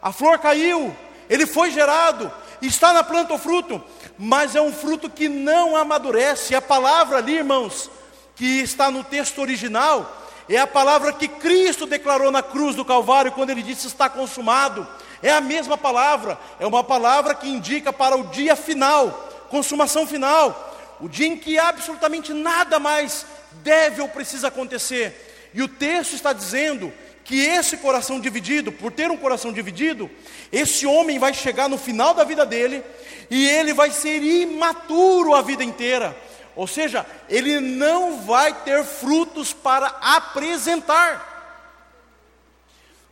a 0.00 0.10
flor 0.10 0.38
caiu, 0.38 0.94
ele 1.28 1.46
foi 1.46 1.70
gerado, 1.70 2.32
está 2.60 2.92
na 2.92 3.04
planta 3.04 3.34
o 3.34 3.38
fruto, 3.38 3.82
mas 4.18 4.56
é 4.56 4.60
um 4.60 4.72
fruto 4.72 5.08
que 5.10 5.28
não 5.28 5.76
amadurece. 5.76 6.54
A 6.54 6.62
palavra 6.62 7.18
ali, 7.18 7.36
irmãos, 7.36 7.90
que 8.34 8.60
está 8.60 8.90
no 8.90 9.04
texto 9.04 9.40
original, 9.40 10.23
é 10.48 10.58
a 10.58 10.66
palavra 10.66 11.12
que 11.12 11.26
Cristo 11.26 11.86
declarou 11.86 12.30
na 12.30 12.42
cruz 12.42 12.76
do 12.76 12.84
Calvário 12.84 13.32
quando 13.32 13.50
ele 13.50 13.62
disse 13.62 13.86
está 13.86 14.08
consumado. 14.08 14.86
É 15.22 15.32
a 15.32 15.40
mesma 15.40 15.78
palavra, 15.78 16.38
é 16.60 16.66
uma 16.66 16.84
palavra 16.84 17.34
que 17.34 17.48
indica 17.48 17.92
para 17.92 18.16
o 18.16 18.24
dia 18.24 18.54
final, 18.54 19.46
consumação 19.48 20.06
final, 20.06 20.76
o 21.00 21.08
dia 21.08 21.26
em 21.26 21.36
que 21.36 21.58
absolutamente 21.58 22.32
nada 22.34 22.78
mais 22.78 23.24
deve 23.62 24.02
ou 24.02 24.08
precisa 24.08 24.48
acontecer. 24.48 25.50
E 25.54 25.62
o 25.62 25.68
texto 25.68 26.14
está 26.14 26.32
dizendo 26.32 26.92
que 27.24 27.40
esse 27.40 27.78
coração 27.78 28.20
dividido, 28.20 28.70
por 28.70 28.92
ter 28.92 29.10
um 29.10 29.16
coração 29.16 29.50
dividido, 29.50 30.10
esse 30.52 30.84
homem 30.86 31.18
vai 31.18 31.32
chegar 31.32 31.70
no 31.70 31.78
final 31.78 32.12
da 32.12 32.22
vida 32.22 32.44
dele 32.44 32.82
e 33.30 33.48
ele 33.48 33.72
vai 33.72 33.90
ser 33.90 34.22
imaturo 34.22 35.34
a 35.34 35.40
vida 35.40 35.64
inteira. 35.64 36.14
Ou 36.56 36.66
seja, 36.66 37.04
ele 37.28 37.60
não 37.60 38.22
vai 38.22 38.52
ter 38.62 38.84
frutos 38.84 39.52
para 39.52 39.88
apresentar. 40.00 41.32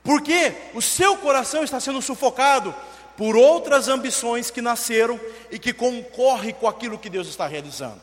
Porque 0.03 0.55
o 0.75 0.83
seu 0.83 1.17
coração 1.17 1.63
está 1.63 1.79
sendo 1.81 2.03
sufocado 2.03 2.75
por 3.17 3.37
outras 3.37 3.89
ambições 3.89 4.51
que 4.51 4.63
nasceram 4.63 5.21
e 5.51 5.59
que 5.59 5.73
concorrem 5.73 6.53
com 6.55 6.67
aquilo 6.67 6.99
que 6.99 7.11
Deus 7.11 7.29
está 7.29 7.47
realizando. 7.47 8.01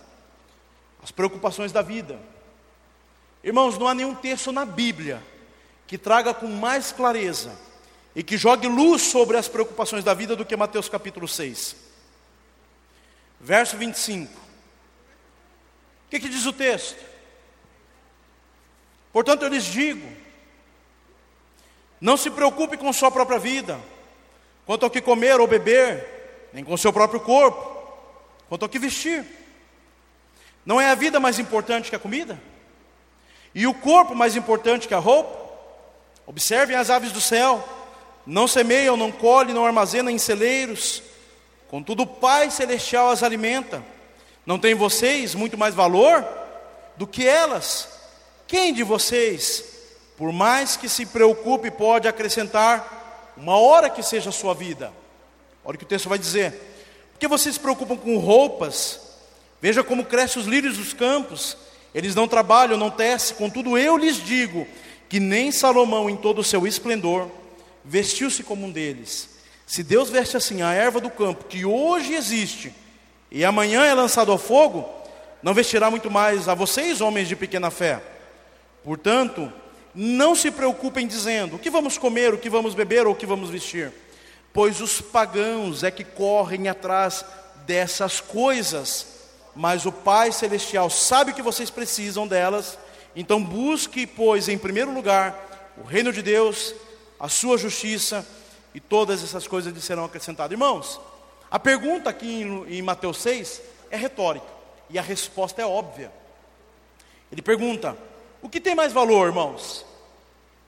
As 1.03 1.11
preocupações 1.11 1.71
da 1.71 1.81
vida. 1.81 2.19
Irmãos, 3.43 3.77
não 3.77 3.87
há 3.87 3.93
nenhum 3.93 4.15
texto 4.15 4.51
na 4.51 4.65
Bíblia 4.65 5.21
que 5.87 5.97
traga 5.97 6.33
com 6.33 6.47
mais 6.47 6.91
clareza 6.91 7.51
e 8.15 8.21
que 8.21 8.37
jogue 8.37 8.67
luz 8.67 9.01
sobre 9.01 9.37
as 9.37 9.47
preocupações 9.47 10.03
da 10.03 10.13
vida 10.13 10.35
do 10.35 10.45
que 10.45 10.55
Mateus 10.55 10.89
capítulo 10.89 11.27
6. 11.27 11.75
Verso 13.39 13.77
25. 13.77 14.48
O 16.09 16.11
que, 16.11 16.19
que 16.21 16.27
diz 16.27 16.43
o 16.47 16.51
texto? 16.51 16.97
Portanto, 19.13 19.43
eu 19.43 19.47
lhes 19.47 19.65
digo: 19.65 20.11
não 22.01 22.17
se 22.17 22.31
preocupe 22.31 22.77
com 22.77 22.91
sua 22.91 23.11
própria 23.11 23.37
vida, 23.37 23.79
quanto 24.65 24.85
ao 24.85 24.89
que 24.89 25.01
comer 25.01 25.39
ou 25.39 25.45
beber, 25.45 26.49
nem 26.51 26.63
com 26.63 26.75
seu 26.75 26.91
próprio 26.91 27.19
corpo, 27.19 27.79
quanto 28.47 28.63
ao 28.63 28.69
que 28.69 28.79
vestir. 28.79 29.23
Não 30.65 30.81
é 30.81 30.89
a 30.89 30.95
vida 30.95 31.19
mais 31.19 31.37
importante 31.37 31.91
que 31.91 31.95
a 31.95 31.99
comida? 31.99 32.41
E 33.53 33.67
o 33.67 33.73
corpo 33.75 34.15
mais 34.15 34.35
importante 34.35 34.87
que 34.87 34.95
a 34.95 34.99
roupa? 34.99 35.47
Observem 36.25 36.75
as 36.75 36.89
aves 36.89 37.11
do 37.11 37.21
céu, 37.21 37.63
não 38.25 38.47
semeiam, 38.47 38.97
não 38.97 39.11
colhem, 39.11 39.53
não 39.53 39.63
armazenam 39.63 40.09
em 40.09 40.17
celeiros, 40.17 41.03
contudo 41.67 42.01
o 42.01 42.07
Pai 42.07 42.49
Celestial 42.49 43.11
as 43.11 43.21
alimenta. 43.21 43.83
Não 44.45 44.59
tem 44.59 44.73
vocês 44.73 45.35
muito 45.35 45.57
mais 45.57 45.75
valor 45.75 46.25
do 46.97 47.05
que 47.05 47.27
elas? 47.27 47.89
Quem 48.47 48.73
de 48.73 48.83
vocês, 48.83 49.63
por 50.17 50.31
mais 50.31 50.75
que 50.75 50.89
se 50.89 51.05
preocupe, 51.05 51.69
pode 51.69 52.07
acrescentar 52.07 53.33
uma 53.37 53.57
hora 53.57 53.89
que 53.89 54.03
seja 54.03 54.29
a 54.29 54.33
sua 54.33 54.53
vida? 54.53 54.91
Olha 55.63 55.75
o 55.75 55.77
que 55.77 55.83
o 55.83 55.87
texto 55.87 56.09
vai 56.09 56.17
dizer. 56.17 56.53
Porque 57.11 57.27
vocês 57.27 57.55
se 57.55 57.61
preocupam 57.61 57.95
com 57.95 58.17
roupas? 58.17 58.99
Veja 59.61 59.83
como 59.83 60.05
crescem 60.05 60.41
os 60.41 60.47
lírios 60.47 60.77
dos 60.77 60.93
campos. 60.93 61.57
Eles 61.93 62.15
não 62.15 62.27
trabalham, 62.27 62.77
não 62.77 62.89
tecem, 62.89 63.35
contudo 63.35 63.77
eu 63.77 63.97
lhes 63.97 64.17
digo 64.17 64.67
que 65.09 65.19
nem 65.19 65.51
Salomão, 65.51 66.07
em 66.07 66.15
todo 66.15 66.39
o 66.39 66.43
seu 66.43 66.67
esplendor, 66.67 67.27
vestiu-se 67.83 68.43
como 68.43 68.67
um 68.67 68.71
deles. 68.71 69.29
Se 69.65 69.81
Deus 69.81 70.09
veste 70.09 70.37
assim 70.37 70.61
a 70.61 70.71
erva 70.71 71.01
do 71.01 71.09
campo, 71.09 71.45
que 71.45 71.65
hoje 71.65 72.13
existe, 72.13 72.71
e 73.31 73.45
amanhã 73.45 73.83
é 73.83 73.93
lançado 73.93 74.31
ao 74.31 74.37
fogo, 74.37 74.87
não 75.41 75.53
vestirá 75.53 75.89
muito 75.89 76.09
mais 76.09 76.47
a 76.47 76.53
vocês, 76.53 77.01
homens 77.01 77.27
de 77.27 77.35
pequena 77.35 77.69
fé. 77.69 78.01
Portanto, 78.83 79.51
não 79.93 80.35
se 80.35 80.51
preocupem 80.51 81.07
dizendo: 81.07 81.55
o 81.55 81.59
que 81.59 81.69
vamos 81.69 81.97
comer, 81.97 82.33
o 82.33 82.37
que 82.37 82.49
vamos 82.49 82.73
beber 82.73 83.05
ou 83.05 83.13
o 83.13 83.15
que 83.15 83.25
vamos 83.25 83.49
vestir, 83.49 83.91
pois 84.53 84.81
os 84.81 85.01
pagãos 85.01 85.83
é 85.83 85.91
que 85.91 86.03
correm 86.03 86.67
atrás 86.67 87.23
dessas 87.65 88.19
coisas, 88.19 89.07
mas 89.55 89.85
o 89.85 89.91
Pai 89.91 90.31
Celestial 90.31 90.89
sabe 90.89 91.33
que 91.33 91.41
vocês 91.41 91.69
precisam 91.69 92.27
delas 92.27 92.77
então 93.15 93.43
busque, 93.43 94.05
pois, 94.05 94.47
em 94.47 94.57
primeiro 94.57 94.93
lugar, 94.93 95.73
o 95.77 95.83
reino 95.83 96.13
de 96.13 96.21
Deus, 96.21 96.73
a 97.19 97.27
sua 97.27 97.57
justiça, 97.57 98.25
e 98.73 98.79
todas 98.79 99.23
essas 99.23 99.47
coisas 99.47 99.73
lhe 99.73 99.81
serão 99.81 100.05
acrescentadas. 100.05 100.51
Irmãos, 100.51 100.99
a 101.51 101.59
pergunta 101.59 102.09
aqui 102.09 102.41
em, 102.41 102.77
em 102.77 102.81
Mateus 102.81 103.17
6 103.21 103.61
é 103.89 103.97
retórica, 103.97 104.45
e 104.89 104.99
a 104.99 105.01
resposta 105.01 105.61
é 105.61 105.65
óbvia. 105.65 106.11
Ele 107.31 107.41
pergunta: 107.41 107.97
o 108.41 108.49
que 108.49 108.61
tem 108.61 108.75
mais 108.75 108.93
valor, 108.93 109.27
irmãos? 109.27 109.85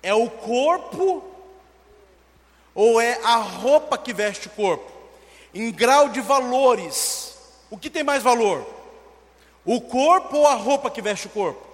É 0.03 0.13
o 0.13 0.29
corpo 0.29 1.23
ou 2.73 2.99
é 2.99 3.19
a 3.23 3.35
roupa 3.35 3.97
que 3.97 4.13
veste 4.13 4.47
o 4.47 4.51
corpo? 4.51 4.91
Em 5.53 5.71
grau 5.71 6.09
de 6.09 6.21
valores, 6.21 7.37
o 7.69 7.77
que 7.77 7.89
tem 7.89 8.03
mais 8.03 8.23
valor? 8.23 8.65
O 9.65 9.79
corpo 9.81 10.37
ou 10.37 10.47
a 10.47 10.55
roupa 10.55 10.89
que 10.89 11.01
veste 11.01 11.27
o 11.27 11.29
corpo? 11.29 11.67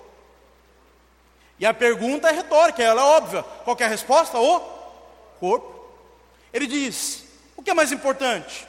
E 1.60 1.66
a 1.66 1.74
pergunta 1.74 2.28
é 2.28 2.32
retórica, 2.32 2.84
ela 2.84 3.02
é 3.02 3.06
óbvia. 3.06 3.44
Qual 3.64 3.78
é 3.80 3.84
a 3.84 3.88
resposta? 3.88 4.38
O 4.38 4.60
corpo. 5.40 5.74
Ele 6.54 6.68
diz: 6.68 7.24
o 7.56 7.64
que 7.64 7.72
é 7.72 7.74
mais 7.74 7.92
importante? 7.92 8.68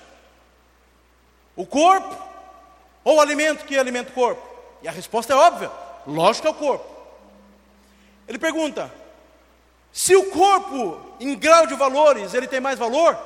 O 1.58 1.66
corpo 1.66 2.16
ou 3.02 3.16
o 3.16 3.20
alimento 3.20 3.64
que 3.64 3.76
alimenta 3.76 4.10
o 4.10 4.14
corpo? 4.14 4.40
E 4.80 4.86
a 4.86 4.92
resposta 4.92 5.32
é 5.32 5.36
óbvia: 5.36 5.68
lógico 6.06 6.42
que 6.42 6.46
é 6.46 6.50
o 6.52 6.54
corpo. 6.54 6.86
Ele 8.28 8.38
pergunta: 8.38 8.88
se 9.92 10.14
o 10.14 10.30
corpo, 10.30 11.00
em 11.18 11.34
grau 11.34 11.66
de 11.66 11.74
valores, 11.74 12.32
ele 12.32 12.46
tem 12.46 12.60
mais 12.60 12.78
valor, 12.78 13.16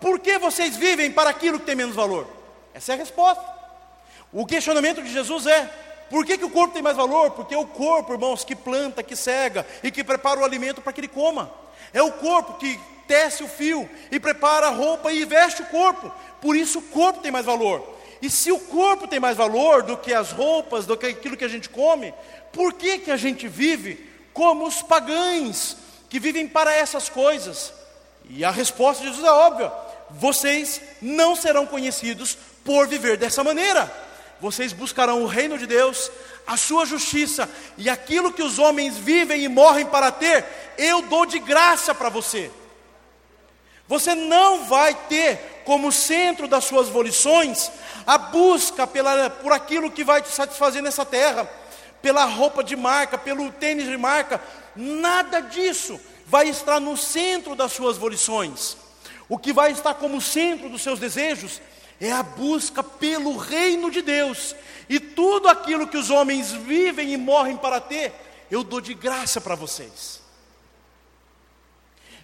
por 0.00 0.20
que 0.20 0.38
vocês 0.38 0.76
vivem 0.76 1.10
para 1.10 1.30
aquilo 1.30 1.58
que 1.58 1.66
tem 1.66 1.74
menos 1.74 1.96
valor? 1.96 2.28
Essa 2.72 2.92
é 2.92 2.94
a 2.94 2.98
resposta. 2.98 3.44
O 4.32 4.46
questionamento 4.46 5.02
de 5.02 5.12
Jesus 5.12 5.48
é: 5.48 5.68
por 6.08 6.24
que, 6.24 6.38
que 6.38 6.44
o 6.44 6.50
corpo 6.50 6.72
tem 6.72 6.82
mais 6.82 6.96
valor? 6.96 7.32
Porque 7.32 7.56
é 7.56 7.58
o 7.58 7.66
corpo, 7.66 8.12
irmãos, 8.12 8.44
que 8.44 8.54
planta, 8.54 9.02
que 9.02 9.16
cega 9.16 9.66
e 9.82 9.90
que 9.90 10.04
prepara 10.04 10.38
o 10.38 10.44
alimento 10.44 10.80
para 10.80 10.92
que 10.92 11.00
ele 11.00 11.08
coma. 11.08 11.50
É 11.92 12.00
o 12.00 12.12
corpo 12.12 12.54
que 12.54 12.78
tece 13.08 13.42
o 13.42 13.48
fio 13.48 13.90
e 14.12 14.20
prepara 14.20 14.68
a 14.68 14.70
roupa 14.70 15.12
e 15.12 15.24
veste 15.24 15.62
o 15.62 15.66
corpo. 15.66 16.12
Por 16.40 16.56
isso 16.56 16.78
o 16.78 16.82
corpo 16.82 17.20
tem 17.20 17.30
mais 17.30 17.46
valor. 17.46 17.98
E 18.22 18.28
se 18.28 18.52
o 18.52 18.58
corpo 18.58 19.08
tem 19.08 19.18
mais 19.18 19.36
valor 19.36 19.82
do 19.82 19.96
que 19.96 20.12
as 20.12 20.30
roupas, 20.30 20.86
do 20.86 20.96
que 20.96 21.06
aquilo 21.06 21.36
que 21.36 21.44
a 21.44 21.48
gente 21.48 21.68
come, 21.68 22.12
por 22.52 22.74
que, 22.74 22.98
que 22.98 23.10
a 23.10 23.16
gente 23.16 23.48
vive 23.48 24.06
como 24.32 24.66
os 24.66 24.82
pagães 24.82 25.76
que 26.08 26.20
vivem 26.20 26.46
para 26.46 26.72
essas 26.72 27.08
coisas? 27.08 27.72
E 28.28 28.44
a 28.44 28.50
resposta 28.50 29.02
de 29.02 29.08
Jesus 29.08 29.26
é 29.26 29.32
óbvia: 29.32 29.72
vocês 30.10 30.80
não 31.00 31.34
serão 31.34 31.66
conhecidos 31.66 32.36
por 32.64 32.86
viver 32.86 33.16
dessa 33.16 33.42
maneira 33.42 33.90
vocês 34.40 34.72
buscarão 34.72 35.22
o 35.22 35.26
reino 35.26 35.58
de 35.58 35.66
Deus, 35.66 36.10
a 36.46 36.56
sua 36.56 36.86
justiça 36.86 37.48
e 37.76 37.90
aquilo 37.90 38.32
que 38.32 38.42
os 38.42 38.58
homens 38.58 38.96
vivem 38.96 39.44
e 39.44 39.48
morrem 39.48 39.84
para 39.86 40.10
ter, 40.10 40.44
eu 40.78 41.02
dou 41.02 41.26
de 41.26 41.38
graça 41.38 41.94
para 41.94 42.08
você. 42.08 42.50
Você 43.90 44.14
não 44.14 44.66
vai 44.66 44.94
ter 44.94 45.62
como 45.64 45.90
centro 45.90 46.46
das 46.46 46.62
suas 46.62 46.88
volições 46.88 47.72
a 48.06 48.16
busca 48.16 48.86
pela, 48.86 49.28
por 49.28 49.52
aquilo 49.52 49.90
que 49.90 50.04
vai 50.04 50.22
te 50.22 50.28
satisfazer 50.28 50.80
nessa 50.80 51.04
terra, 51.04 51.50
pela 52.00 52.24
roupa 52.24 52.62
de 52.62 52.76
marca, 52.76 53.18
pelo 53.18 53.50
tênis 53.50 53.86
de 53.86 53.96
marca, 53.96 54.40
nada 54.76 55.40
disso 55.40 56.00
vai 56.24 56.48
estar 56.48 56.78
no 56.78 56.96
centro 56.96 57.56
das 57.56 57.72
suas 57.72 57.98
volições. 57.98 58.76
O 59.28 59.36
que 59.36 59.52
vai 59.52 59.72
estar 59.72 59.94
como 59.94 60.20
centro 60.20 60.68
dos 60.68 60.82
seus 60.82 61.00
desejos 61.00 61.60
é 62.00 62.12
a 62.12 62.22
busca 62.22 62.84
pelo 62.84 63.36
reino 63.36 63.90
de 63.90 64.02
Deus. 64.02 64.54
E 64.88 65.00
tudo 65.00 65.48
aquilo 65.48 65.88
que 65.88 65.98
os 65.98 66.10
homens 66.10 66.52
vivem 66.52 67.12
e 67.12 67.16
morrem 67.16 67.56
para 67.56 67.80
ter, 67.80 68.12
eu 68.52 68.62
dou 68.62 68.80
de 68.80 68.94
graça 68.94 69.40
para 69.40 69.56
vocês. 69.56 70.19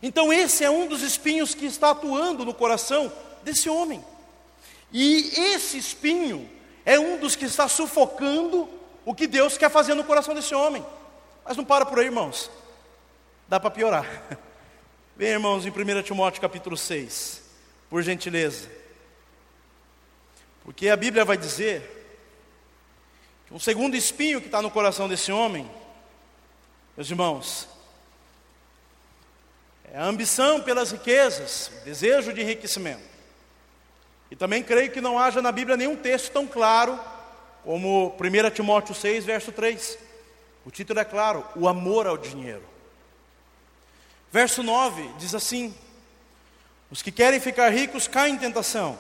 Então, 0.07 0.33
esse 0.33 0.63
é 0.63 0.71
um 0.71 0.87
dos 0.87 1.03
espinhos 1.03 1.53
que 1.53 1.67
está 1.67 1.91
atuando 1.91 2.45
no 2.45 2.55
coração 2.55 3.13
desse 3.43 3.69
homem. 3.69 4.05
E 4.93 5.33
esse 5.37 5.77
espinho 5.77 6.49
é 6.85 6.97
um 6.97 7.19
dos 7.19 7.35
que 7.35 7.45
está 7.45 7.67
sufocando 7.67 8.69
o 9.05 9.13
que 9.13 9.27
Deus 9.27 9.59
quer 9.59 9.69
fazer 9.69 9.95
no 9.95 10.05
coração 10.05 10.33
desse 10.33 10.55
homem. 10.55 10.87
Mas 11.45 11.57
não 11.57 11.65
para 11.65 11.85
por 11.85 11.99
aí, 11.99 12.05
irmãos. 12.05 12.49
Dá 13.49 13.59
para 13.59 13.69
piorar. 13.69 14.07
Vem, 15.17 15.31
irmãos, 15.31 15.67
em 15.67 15.71
1 15.71 16.03
Timóteo 16.05 16.41
capítulo 16.41 16.77
6, 16.77 17.43
por 17.91 18.01
gentileza. 18.01 18.71
Porque 20.63 20.89
a 20.89 20.97
Bíblia 20.97 21.25
vai 21.25 21.37
dizer 21.37 21.83
que 23.49 23.53
um 23.53 23.59
segundo 23.59 23.97
espinho 23.97 24.41
que 24.41 24.47
está 24.47 24.63
no 24.63 24.71
coração 24.71 25.09
desse 25.09 25.33
homem, 25.33 25.69
meus 26.97 27.11
irmãos, 27.11 27.75
é 29.93 29.99
a 29.99 30.05
ambição 30.05 30.61
pelas 30.61 30.91
riquezas, 30.91 31.71
desejo 31.85 32.33
de 32.33 32.41
enriquecimento. 32.41 33.03
E 34.31 34.37
também 34.37 34.63
creio 34.63 34.91
que 34.91 35.01
não 35.01 35.19
haja 35.19 35.41
na 35.41 35.53
Bíblia 35.53 35.77
nenhum 35.77 35.97
texto 35.97 36.33
tão 36.33 36.47
claro 36.47 36.99
como 37.65 38.15
1 38.19 38.51
Timóteo 38.51 38.95
6, 38.95 39.25
verso 39.25 39.53
3. 39.53 39.99
O 40.65 40.71
título 40.71 40.99
é 40.99 41.05
claro: 41.05 41.45
o 41.55 41.69
amor 41.69 42.07
ao 42.07 42.17
dinheiro. 42.17 42.65
Verso 44.33 44.63
9 44.63 45.09
diz 45.19 45.35
assim: 45.35 45.75
Os 46.91 47.03
que 47.03 47.13
querem 47.13 47.41
ficar 47.41 47.71
ricos 47.71 48.09
caem 48.09 48.35
em 48.35 48.39
tentação 48.39 48.99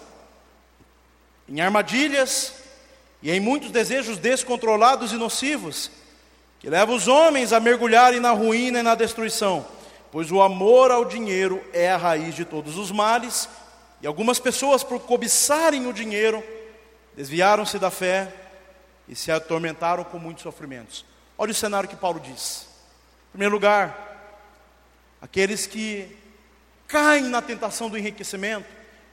em 1.48 1.60
armadilhas 1.60 2.52
e 3.22 3.30
em 3.30 3.40
muitos 3.40 3.70
desejos 3.70 4.18
descontrolados 4.18 5.12
e 5.12 5.16
nocivos, 5.16 5.90
que 6.58 6.68
levam 6.68 6.94
os 6.94 7.08
homens 7.08 7.52
a 7.52 7.60
mergulharem 7.60 8.20
na 8.20 8.32
ruína 8.32 8.80
e 8.80 8.82
na 8.82 8.94
destruição, 8.94 9.66
pois 10.16 10.32
o 10.32 10.40
amor 10.40 10.90
ao 10.90 11.04
dinheiro 11.04 11.62
é 11.74 11.92
a 11.92 11.96
raiz 11.98 12.34
de 12.34 12.42
todos 12.42 12.78
os 12.78 12.90
males, 12.90 13.50
e 14.00 14.06
algumas 14.06 14.40
pessoas, 14.40 14.82
por 14.82 14.98
cobiçarem 14.98 15.86
o 15.86 15.92
dinheiro, 15.92 16.42
desviaram-se 17.14 17.78
da 17.78 17.90
fé 17.90 18.32
e 19.06 19.14
se 19.14 19.30
atormentaram 19.30 20.04
com 20.04 20.18
muitos 20.18 20.42
sofrimentos. 20.42 21.04
Olha 21.36 21.50
o 21.50 21.54
cenário 21.54 21.86
que 21.86 21.94
Paulo 21.94 22.18
diz. 22.18 22.66
Em 23.28 23.32
primeiro 23.32 23.52
lugar, 23.52 24.40
aqueles 25.20 25.66
que 25.66 26.08
caem 26.88 27.24
na 27.24 27.42
tentação 27.42 27.90
do 27.90 27.98
enriquecimento, 27.98 28.66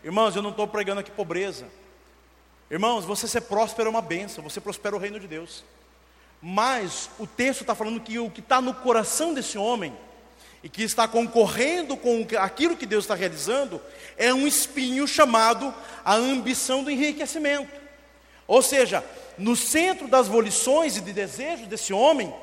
Irmãos, 0.05 0.37
eu 0.37 0.41
não 0.41 0.51
estou 0.51 0.69
pregando 0.69 1.01
aqui 1.01 1.11
pobreza. 1.11 1.67
Irmãos, 2.71 3.03
você 3.03 3.27
ser 3.27 3.41
próspero 3.41 3.89
é 3.89 3.91
uma 3.91 4.01
benção, 4.01 4.41
você 4.41 4.61
prospera 4.61 4.95
o 4.95 4.99
reino 4.99 5.19
de 5.19 5.27
Deus. 5.27 5.65
Mas 6.41 7.09
o 7.19 7.27
texto 7.27 7.59
está 7.59 7.75
falando 7.75 7.99
que 7.99 8.17
o 8.19 8.31
que 8.31 8.39
está 8.39 8.61
no 8.61 8.73
coração 8.73 9.33
desse 9.33 9.57
homem, 9.57 9.93
e 10.63 10.69
que 10.69 10.81
está 10.81 11.07
concorrendo 11.07 11.97
com 11.97 12.25
aquilo 12.39 12.77
que 12.77 12.85
Deus 12.85 13.03
está 13.03 13.13
realizando, 13.13 13.81
é 14.17 14.33
um 14.33 14.47
espinho 14.47 15.05
chamado 15.05 15.73
a 16.05 16.15
ambição 16.15 16.83
do 16.83 16.89
enriquecimento. 16.89 17.69
Ou 18.47 18.61
seja, 18.61 19.03
no 19.37 19.55
centro 19.57 20.07
das 20.07 20.27
volições 20.27 20.95
e 20.95 21.01
de 21.01 21.11
desejos 21.11 21.67
desse 21.67 21.91
homem, 21.91 22.33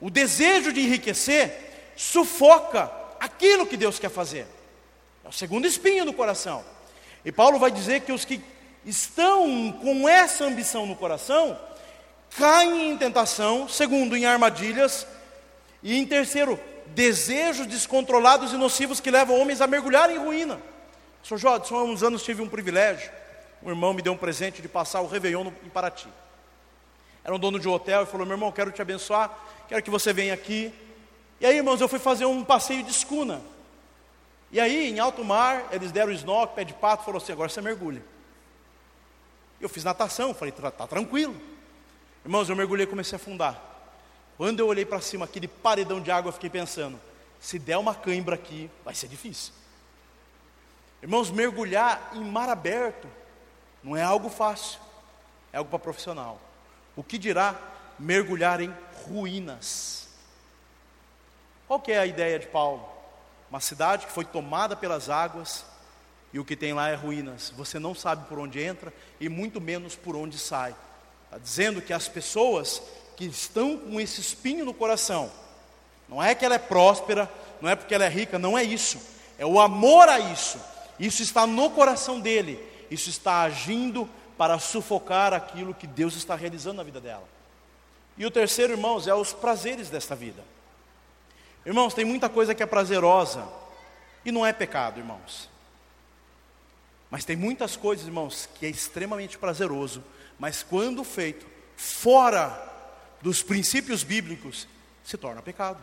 o 0.00 0.08
desejo 0.08 0.72
de 0.72 0.80
enriquecer 0.80 1.92
sufoca 1.96 2.90
aquilo 3.18 3.66
que 3.66 3.76
Deus 3.76 3.98
quer 3.98 4.10
fazer. 4.10 4.46
É 5.24 5.28
o 5.28 5.32
segundo 5.32 5.66
espinho 5.66 6.04
do 6.04 6.12
coração. 6.12 6.64
E 7.24 7.32
Paulo 7.32 7.58
vai 7.58 7.70
dizer 7.70 8.02
que 8.02 8.12
os 8.12 8.24
que 8.24 8.40
estão 8.86 9.72
com 9.72 10.08
essa 10.08 10.44
ambição 10.44 10.86
no 10.86 10.94
coração 10.96 11.58
caem 12.38 12.90
em 12.90 12.96
tentação, 12.96 13.68
segundo, 13.68 14.16
em 14.16 14.24
armadilhas, 14.24 15.06
e 15.82 15.98
em 15.98 16.06
terceiro, 16.06 16.58
desejos 16.94 17.66
descontrolados 17.66 18.52
e 18.52 18.56
nocivos 18.56 19.00
que 19.00 19.10
levam 19.10 19.40
homens 19.40 19.60
a 19.60 19.66
mergulhar 19.66 20.10
em 20.10 20.18
ruína. 20.18 20.60
Sr. 21.22 21.38
Jodson, 21.38 21.76
há 21.76 21.84
uns 21.84 22.02
anos 22.02 22.22
tive 22.22 22.42
um 22.42 22.48
privilégio, 22.48 23.10
um 23.62 23.68
irmão 23.68 23.92
me 23.92 24.02
deu 24.02 24.12
um 24.12 24.16
presente 24.16 24.62
de 24.62 24.68
passar 24.68 25.00
o 25.00 25.06
Réveillon 25.06 25.44
no, 25.44 25.54
em 25.64 25.68
Paraty. 25.68 26.08
Era 27.22 27.34
um 27.34 27.38
dono 27.38 27.58
de 27.58 27.68
um 27.68 27.72
hotel 27.72 28.02
e 28.02 28.06
falou: 28.06 28.26
Meu 28.26 28.34
irmão, 28.34 28.50
quero 28.50 28.72
te 28.72 28.80
abençoar, 28.80 29.36
quero 29.68 29.82
que 29.82 29.90
você 29.90 30.12
venha 30.12 30.32
aqui. 30.32 30.72
E 31.40 31.46
aí, 31.46 31.56
irmãos, 31.56 31.80
eu 31.80 31.88
fui 31.88 31.98
fazer 31.98 32.24
um 32.24 32.44
passeio 32.44 32.82
de 32.82 32.90
escuna. 32.90 33.42
E 34.50 34.58
aí, 34.58 34.90
em 34.90 34.98
alto 34.98 35.24
mar, 35.24 35.68
eles 35.70 35.92
deram 35.92 36.12
snorkel, 36.12 36.56
pé 36.56 36.64
de 36.64 36.72
pato, 36.72 37.04
falou 37.04 37.18
assim: 37.18 37.32
agora 37.32 37.48
você 37.48 37.60
mergulha. 37.60 38.02
Eu 39.60 39.68
fiz 39.68 39.84
natação, 39.84 40.34
falei: 40.34 40.52
tá, 40.52 40.70
tá 40.70 40.86
tranquilo. 40.86 41.36
Irmãos, 42.24 42.48
eu 42.48 42.56
mergulhei 42.56 42.84
e 42.84 42.88
comecei 42.88 43.16
a 43.16 43.20
afundar. 43.20 43.69
Quando 44.40 44.58
eu 44.60 44.68
olhei 44.68 44.86
para 44.86 45.02
cima, 45.02 45.26
aquele 45.26 45.46
paredão 45.46 46.00
de 46.00 46.10
água, 46.10 46.30
eu 46.30 46.32
fiquei 46.32 46.48
pensando: 46.48 46.98
se 47.38 47.58
der 47.58 47.76
uma 47.76 47.94
cãibra 47.94 48.36
aqui, 48.36 48.70
vai 48.82 48.94
ser 48.94 49.06
difícil. 49.06 49.52
Irmãos, 51.02 51.30
mergulhar 51.30 52.12
em 52.14 52.24
mar 52.24 52.48
aberto 52.48 53.06
não 53.84 53.94
é 53.94 54.02
algo 54.02 54.30
fácil, 54.30 54.80
é 55.52 55.58
algo 55.58 55.68
para 55.68 55.78
profissional. 55.78 56.40
O 56.96 57.04
que 57.04 57.18
dirá 57.18 57.54
mergulhar 57.98 58.62
em 58.62 58.74
ruínas? 59.04 60.08
Qual 61.68 61.78
que 61.78 61.92
é 61.92 61.98
a 61.98 62.06
ideia 62.06 62.38
de 62.38 62.46
Paulo? 62.46 62.88
Uma 63.50 63.60
cidade 63.60 64.06
que 64.06 64.12
foi 64.12 64.24
tomada 64.24 64.74
pelas 64.74 65.10
águas 65.10 65.66
e 66.32 66.38
o 66.38 66.46
que 66.46 66.56
tem 66.56 66.72
lá 66.72 66.88
é 66.88 66.94
ruínas. 66.94 67.52
Você 67.58 67.78
não 67.78 67.94
sabe 67.94 68.26
por 68.26 68.38
onde 68.38 68.58
entra 68.58 68.90
e 69.20 69.28
muito 69.28 69.60
menos 69.60 69.96
por 69.96 70.16
onde 70.16 70.38
sai. 70.38 70.74
Está 71.26 71.36
dizendo 71.36 71.82
que 71.82 71.92
as 71.92 72.08
pessoas 72.08 72.82
que 73.20 73.26
estão 73.26 73.76
com 73.76 74.00
esse 74.00 74.18
espinho 74.18 74.64
no 74.64 74.72
coração, 74.72 75.30
não 76.08 76.22
é 76.22 76.34
que 76.34 76.42
ela 76.42 76.54
é 76.54 76.58
próspera, 76.58 77.30
não 77.60 77.68
é 77.68 77.76
porque 77.76 77.94
ela 77.94 78.06
é 78.06 78.08
rica, 78.08 78.38
não 78.38 78.56
é 78.56 78.64
isso. 78.64 78.98
É 79.38 79.44
o 79.44 79.60
amor 79.60 80.08
a 80.08 80.18
isso. 80.18 80.58
Isso 80.98 81.22
está 81.22 81.46
no 81.46 81.68
coração 81.68 82.18
dele. 82.18 82.58
Isso 82.90 83.10
está 83.10 83.42
agindo 83.42 84.08
para 84.38 84.58
sufocar 84.58 85.34
aquilo 85.34 85.74
que 85.74 85.86
Deus 85.86 86.16
está 86.16 86.34
realizando 86.34 86.78
na 86.78 86.82
vida 86.82 86.98
dela. 86.98 87.28
E 88.16 88.24
o 88.24 88.30
terceiro, 88.30 88.72
irmãos, 88.72 89.06
é 89.06 89.14
os 89.14 89.34
prazeres 89.34 89.90
desta 89.90 90.16
vida. 90.16 90.42
Irmãos, 91.66 91.92
tem 91.92 92.06
muita 92.06 92.30
coisa 92.30 92.54
que 92.54 92.62
é 92.62 92.66
prazerosa 92.66 93.46
e 94.24 94.32
não 94.32 94.46
é 94.46 94.52
pecado, 94.54 94.98
irmãos. 94.98 95.46
Mas 97.10 97.26
tem 97.26 97.36
muitas 97.36 97.76
coisas, 97.76 98.06
irmãos, 98.06 98.48
que 98.54 98.64
é 98.64 98.70
extremamente 98.70 99.36
prazeroso, 99.36 100.02
mas 100.38 100.62
quando 100.62 101.04
feito 101.04 101.46
fora 101.76 102.70
dos 103.22 103.42
princípios 103.42 104.02
bíblicos, 104.02 104.66
se 105.04 105.16
torna 105.16 105.42
pecado. 105.42 105.82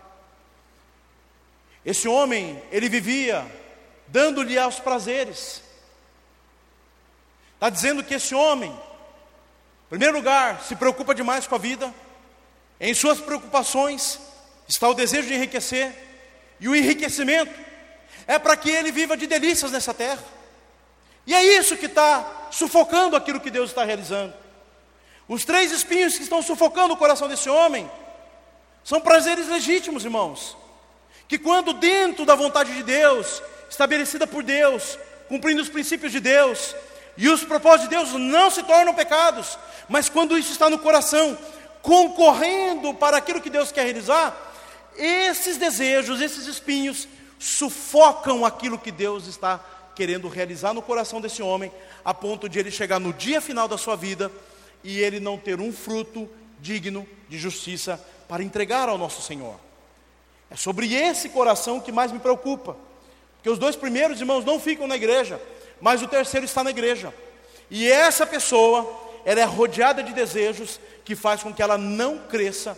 Esse 1.85 2.07
homem, 2.07 2.61
ele 2.71 2.89
vivia 2.89 3.45
dando-lhe 4.07 4.57
aos 4.57 4.79
prazeres. 4.79 5.61
Está 7.53 7.69
dizendo 7.69 8.03
que 8.03 8.13
esse 8.13 8.35
homem, 8.35 8.71
em 8.71 9.89
primeiro 9.89 10.15
lugar, 10.15 10.61
se 10.63 10.75
preocupa 10.75 11.15
demais 11.15 11.47
com 11.47 11.55
a 11.55 11.59
vida, 11.59 11.93
em 12.79 12.93
suas 12.93 13.19
preocupações, 13.19 14.19
está 14.67 14.87
o 14.87 14.93
desejo 14.93 15.27
de 15.27 15.33
enriquecer, 15.33 15.93
e 16.59 16.67
o 16.67 16.75
enriquecimento 16.75 17.53
é 18.27 18.37
para 18.37 18.57
que 18.57 18.69
ele 18.69 18.91
viva 18.91 19.15
de 19.15 19.27
delícias 19.27 19.71
nessa 19.71 19.93
terra. 19.93 20.23
E 21.25 21.33
é 21.33 21.43
isso 21.57 21.77
que 21.77 21.87
está 21.87 22.47
sufocando 22.51 23.15
aquilo 23.15 23.39
que 23.39 23.49
Deus 23.49 23.69
está 23.69 23.83
realizando. 23.83 24.33
Os 25.27 25.43
três 25.43 25.71
espinhos 25.71 26.15
que 26.15 26.23
estão 26.23 26.41
sufocando 26.41 26.93
o 26.93 26.97
coração 26.97 27.27
desse 27.27 27.49
homem 27.49 27.89
são 28.83 29.01
prazeres 29.01 29.47
legítimos, 29.47 30.05
irmãos. 30.05 30.55
Que 31.27 31.37
quando 31.37 31.73
dentro 31.73 32.25
da 32.25 32.35
vontade 32.35 32.73
de 32.73 32.83
Deus, 32.83 33.43
estabelecida 33.69 34.25
por 34.25 34.41
Deus, 34.41 34.97
cumprindo 35.27 35.61
os 35.61 35.67
princípios 35.67 36.13
de 36.13 36.21
Deus, 36.21 36.73
e 37.17 37.27
os 37.27 37.43
propósitos 37.43 37.89
de 37.89 37.95
Deus 37.95 38.13
não 38.13 38.49
se 38.49 38.63
tornam 38.63 38.93
pecados, 38.93 39.59
mas 39.89 40.07
quando 40.07 40.37
isso 40.37 40.53
está 40.53 40.69
no 40.69 40.79
coração, 40.79 41.37
concorrendo 41.81 42.93
para 42.93 43.17
aquilo 43.17 43.41
que 43.41 43.49
Deus 43.49 43.71
quer 43.71 43.83
realizar, 43.83 44.35
esses 44.95 45.57
desejos, 45.57 46.21
esses 46.21 46.47
espinhos, 46.47 47.07
sufocam 47.37 48.45
aquilo 48.45 48.79
que 48.79 48.91
Deus 48.91 49.27
está 49.27 49.59
querendo 49.93 50.29
realizar 50.29 50.73
no 50.73 50.81
coração 50.81 51.19
desse 51.19 51.41
homem, 51.41 51.71
a 52.05 52.13
ponto 52.13 52.47
de 52.47 52.59
ele 52.59 52.71
chegar 52.71 52.99
no 52.99 53.11
dia 53.11 53.41
final 53.41 53.67
da 53.67 53.77
sua 53.77 53.95
vida 53.97 54.31
e 54.83 54.99
ele 54.99 55.19
não 55.19 55.37
ter 55.37 55.59
um 55.59 55.71
fruto 55.71 56.29
digno 56.59 57.07
de 57.29 57.37
justiça 57.37 58.03
para 58.27 58.43
entregar 58.43 58.89
ao 58.89 58.97
nosso 58.97 59.21
Senhor. 59.21 59.59
É 60.49 60.55
sobre 60.55 60.93
esse 60.93 61.29
coração 61.29 61.79
que 61.79 61.91
mais 61.91 62.11
me 62.11 62.19
preocupa, 62.19 62.77
porque 63.35 63.49
os 63.49 63.59
dois 63.59 63.75
primeiros 63.75 64.19
irmãos 64.19 64.45
não 64.45 64.59
ficam 64.59 64.87
na 64.87 64.95
igreja, 64.95 65.41
mas 65.81 66.01
o 66.01 66.07
terceiro 66.07 66.45
está 66.45 66.63
na 66.63 66.69
igreja, 66.69 67.13
e 67.69 67.89
essa 67.89 68.25
pessoa, 68.25 69.21
ela 69.25 69.41
é 69.41 69.43
rodeada 69.43 70.01
de 70.01 70.13
desejos 70.13 70.79
que 71.03 71.15
faz 71.15 71.43
com 71.43 71.53
que 71.53 71.61
ela 71.61 71.77
não 71.77 72.19
cresça 72.27 72.77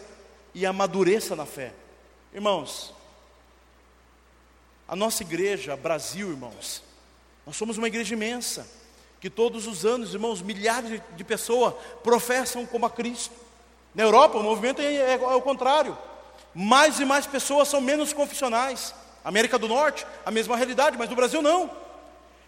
e 0.54 0.66
amadureça 0.66 1.36
na 1.36 1.46
fé. 1.46 1.74
Irmãos, 2.34 2.94
a 4.88 4.96
nossa 4.96 5.22
igreja, 5.22 5.76
Brasil, 5.78 6.30
irmãos, 6.30 6.84
nós 7.46 7.56
somos 7.56 7.78
uma 7.78 7.88
igreja 7.88 8.14
imensa, 8.16 8.68
que 9.20 9.30
todos 9.30 9.68
os 9.68 9.86
anos, 9.86 10.14
irmãos, 10.14 10.42
milhares 10.42 11.02
de 11.16 11.24
pessoas 11.24 11.74
professam 12.04 12.66
como 12.66 12.86
a 12.86 12.90
Cristo. 12.90 13.36
Na 13.94 14.04
Europa, 14.04 14.38
o 14.38 14.44
movimento 14.44 14.82
é, 14.82 14.86
é, 14.86 15.14
é 15.14 15.36
o 15.36 15.42
contrário. 15.42 15.98
Mais 16.54 17.00
e 17.00 17.06
mais 17.06 17.28
pessoas 17.28 17.68
são 17.68 17.82
menos 17.82 18.14
confissionais. 18.14 18.94
América 19.24 19.58
do 19.58 19.68
Norte, 19.68 20.06
a 20.26 20.32
mesma 20.32 20.56
realidade, 20.56 20.98
mas 20.98 21.10
no 21.10 21.16
Brasil 21.16 21.42
não. 21.42 21.70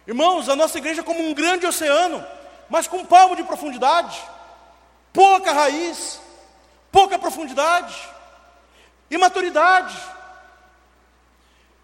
Irmãos, 0.07 0.49
a 0.49 0.55
nossa 0.55 0.77
igreja 0.77 1.01
é 1.01 1.03
como 1.03 1.21
um 1.21 1.33
grande 1.33 1.65
oceano, 1.65 2.25
mas 2.69 2.87
com 2.87 2.97
um 2.97 3.05
palmo 3.05 3.35
de 3.35 3.43
profundidade, 3.43 4.19
pouca 5.13 5.51
raiz, 5.51 6.19
pouca 6.91 7.19
profundidade, 7.19 7.95
imaturidade. 9.09 9.95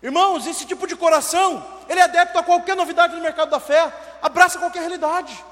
Irmãos, 0.02 0.46
esse 0.46 0.66
tipo 0.66 0.86
de 0.86 0.96
coração, 0.96 1.66
ele 1.90 2.00
é 2.00 2.04
adepto 2.04 2.38
a 2.38 2.44
qualquer 2.44 2.76
novidade 2.76 3.16
no 3.16 3.22
mercado 3.22 3.50
da 3.50 3.60
fé, 3.60 3.92
abraça 4.22 4.60
qualquer 4.60 4.80
realidade. 4.80 5.44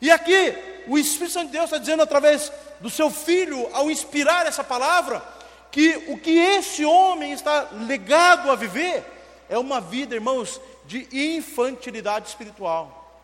E 0.00 0.10
aqui, 0.10 0.54
o 0.86 0.96
Espírito 0.98 1.32
Santo 1.32 1.46
de 1.46 1.52
Deus 1.52 1.64
está 1.64 1.78
dizendo 1.78 2.02
através 2.02 2.52
do 2.80 2.90
seu 2.90 3.10
filho, 3.10 3.68
ao 3.74 3.90
inspirar 3.90 4.46
essa 4.46 4.62
palavra, 4.62 5.22
que 5.70 6.04
o 6.08 6.18
que 6.18 6.36
esse 6.38 6.84
homem 6.84 7.32
está 7.32 7.68
legado 7.72 8.50
a 8.50 8.54
viver 8.54 9.04
é 9.48 9.58
uma 9.58 9.80
vida, 9.80 10.14
irmãos, 10.14 10.60
de 10.84 11.08
infantilidade 11.12 12.28
espiritual. 12.28 13.20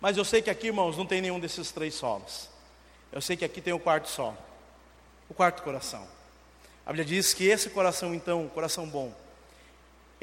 Mas 0.00 0.16
eu 0.16 0.24
sei 0.24 0.42
que 0.42 0.50
aqui, 0.50 0.66
irmãos, 0.66 0.96
não 0.98 1.06
tem 1.06 1.20
nenhum 1.20 1.40
desses 1.40 1.72
três 1.72 1.94
solos. 1.94 2.48
Eu 3.10 3.20
sei 3.20 3.36
que 3.36 3.44
aqui 3.44 3.60
tem 3.60 3.72
o 3.72 3.78
quarto 3.78 4.08
solo, 4.08 4.36
o 5.28 5.34
quarto 5.34 5.62
coração. 5.62 6.06
A 6.84 6.90
Bíblia 6.90 7.04
diz 7.04 7.32
que 7.32 7.46
esse 7.46 7.70
coração, 7.70 8.14
então, 8.14 8.48
coração 8.48 8.86
bom, 8.86 9.14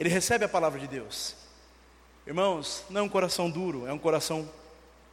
ele 0.02 0.10
recebe 0.10 0.44
a 0.44 0.50
palavra 0.50 0.80
de 0.80 0.88
Deus. 0.88 1.36
Irmãos, 2.26 2.84
não 2.90 3.02
é 3.02 3.04
um 3.04 3.08
coração 3.08 3.52
duro, 3.52 3.86
é 3.86 3.94
um 3.94 4.00
coração 4.00 4.50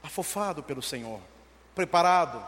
afofado 0.03 0.62
pelo 0.62 0.81
Senhor, 0.81 1.20
preparado. 1.74 2.42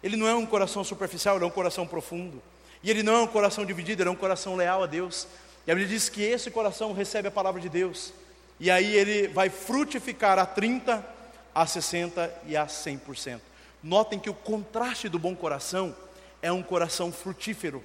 Ele 0.00 0.16
não 0.16 0.28
é 0.28 0.34
um 0.36 0.46
coração 0.46 0.84
superficial, 0.84 1.34
ele 1.34 1.44
é 1.44 1.48
um 1.48 1.50
coração 1.50 1.88
profundo. 1.88 2.40
E 2.84 2.88
ele 2.88 3.02
não 3.02 3.16
é 3.16 3.20
um 3.22 3.26
coração 3.26 3.66
dividido, 3.66 4.00
ele 4.00 4.10
é 4.10 4.12
um 4.12 4.16
coração 4.16 4.54
leal 4.54 4.84
a 4.84 4.86
Deus. 4.86 5.26
E 5.66 5.72
a 5.72 5.74
Bíblia 5.74 5.92
diz 5.98 6.08
que 6.08 6.22
esse 6.22 6.52
coração 6.52 6.92
recebe 6.92 7.26
a 7.26 7.32
palavra 7.32 7.60
de 7.60 7.68
Deus. 7.68 8.12
E 8.60 8.70
aí 8.70 8.94
ele 8.94 9.26
vai 9.26 9.50
frutificar 9.50 10.38
a 10.38 10.46
30, 10.46 11.04
a 11.52 11.66
60 11.66 12.32
e 12.46 12.56
a 12.56 12.66
100%. 12.66 13.40
Notem 13.82 14.20
que 14.20 14.30
o 14.30 14.34
contraste 14.34 15.08
do 15.08 15.18
bom 15.18 15.34
coração 15.34 15.96
é 16.40 16.52
um 16.52 16.62
coração 16.62 17.10
frutífero, 17.10 17.82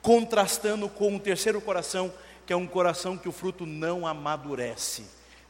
contrastando 0.00 0.88
com 0.88 1.16
o 1.16 1.18
terceiro 1.18 1.60
coração, 1.60 2.12
que 2.46 2.52
é 2.52 2.56
um 2.56 2.66
coração 2.66 3.16
que 3.16 3.28
o 3.28 3.32
fruto 3.32 3.66
não 3.66 4.06
amadurece. 4.06 5.04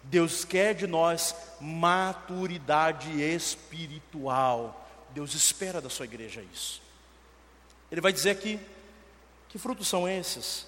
Deus 0.05 0.45
quer 0.45 0.75
de 0.75 0.87
nós 0.87 1.35
maturidade 1.61 3.23
espiritual. 3.23 4.89
Deus 5.11 5.35
espera 5.35 5.81
da 5.81 5.89
sua 5.89 6.07
igreja 6.07 6.45
isso. 6.53 6.83
Ele 7.91 8.01
vai 8.01 8.13
dizer 8.13 8.31
aqui: 8.31 8.59
que 9.49 9.59
frutos 9.59 9.87
são 9.87 10.09
esses? 10.09 10.67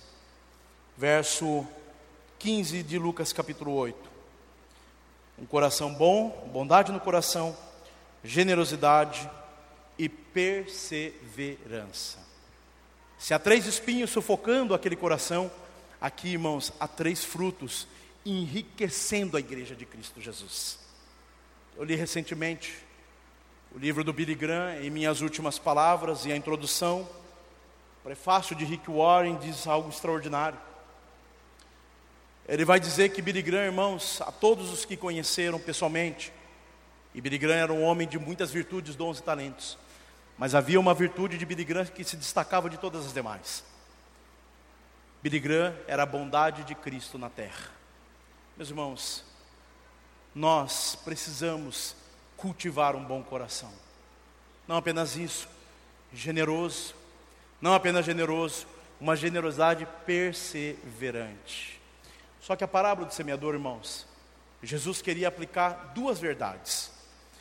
Verso 0.96 1.66
15 2.38 2.82
de 2.82 2.98
Lucas 2.98 3.32
capítulo 3.32 3.72
8. 3.72 4.14
Um 5.38 5.46
coração 5.46 5.92
bom, 5.92 6.48
bondade 6.52 6.92
no 6.92 7.00
coração, 7.00 7.56
generosidade 8.22 9.28
e 9.98 10.08
perseverança. 10.08 12.18
Se 13.18 13.34
há 13.34 13.38
três 13.38 13.66
espinhos 13.66 14.10
sufocando 14.10 14.74
aquele 14.74 14.96
coração, 14.96 15.50
aqui, 16.04 16.28
irmãos, 16.28 16.70
há 16.78 16.86
três 16.86 17.24
frutos 17.24 17.88
enriquecendo 18.26 19.38
a 19.38 19.40
igreja 19.40 19.74
de 19.74 19.86
Cristo 19.86 20.20
Jesus. 20.20 20.78
Eu 21.74 21.82
li 21.82 21.94
recentemente 21.94 22.76
o 23.74 23.78
livro 23.78 24.04
do 24.04 24.12
Billy 24.12 24.34
Graham, 24.34 24.82
em 24.82 24.90
minhas 24.90 25.22
últimas 25.22 25.58
palavras 25.58 26.26
e 26.26 26.32
a 26.32 26.36
introdução, 26.36 27.08
o 28.00 28.04
prefácio 28.04 28.54
de 28.54 28.66
Rick 28.66 28.90
Warren 28.90 29.38
diz 29.38 29.66
algo 29.66 29.88
extraordinário. 29.88 30.58
Ele 32.46 32.66
vai 32.66 32.78
dizer 32.78 33.08
que 33.08 33.22
Billy 33.22 33.40
Graham, 33.40 33.64
irmãos, 33.64 34.20
a 34.20 34.30
todos 34.30 34.70
os 34.70 34.84
que 34.84 34.98
conheceram 34.98 35.58
pessoalmente, 35.58 36.30
e 37.14 37.20
Billy 37.22 37.38
Graham 37.38 37.56
era 37.56 37.72
um 37.72 37.82
homem 37.82 38.06
de 38.06 38.18
muitas 38.18 38.50
virtudes, 38.50 38.94
dons 38.94 39.20
e 39.20 39.22
talentos, 39.22 39.78
mas 40.36 40.54
havia 40.54 40.78
uma 40.78 40.92
virtude 40.92 41.38
de 41.38 41.46
Billy 41.46 41.64
Graham 41.64 41.86
que 41.86 42.04
se 42.04 42.14
destacava 42.14 42.68
de 42.68 42.76
todas 42.76 43.06
as 43.06 43.14
demais. 43.14 43.64
Billy 45.24 45.40
Graham 45.40 45.74
era 45.86 46.02
a 46.02 46.06
bondade 46.06 46.64
de 46.64 46.74
Cristo 46.74 47.16
na 47.16 47.30
terra. 47.30 47.70
Meus 48.58 48.68
irmãos, 48.68 49.24
nós 50.34 50.98
precisamos 51.02 51.96
cultivar 52.36 52.94
um 52.94 53.02
bom 53.02 53.22
coração. 53.22 53.72
Não 54.68 54.76
apenas 54.76 55.16
isso, 55.16 55.48
generoso, 56.12 56.94
não 57.58 57.72
apenas 57.72 58.04
generoso, 58.04 58.66
uma 59.00 59.16
generosidade 59.16 59.88
perseverante. 60.04 61.80
Só 62.38 62.54
que 62.54 62.62
a 62.62 62.68
parábola 62.68 63.08
do 63.08 63.14
semeador, 63.14 63.54
irmãos, 63.54 64.06
Jesus 64.62 65.00
queria 65.00 65.28
aplicar 65.28 65.92
duas 65.94 66.18
verdades. 66.18 66.92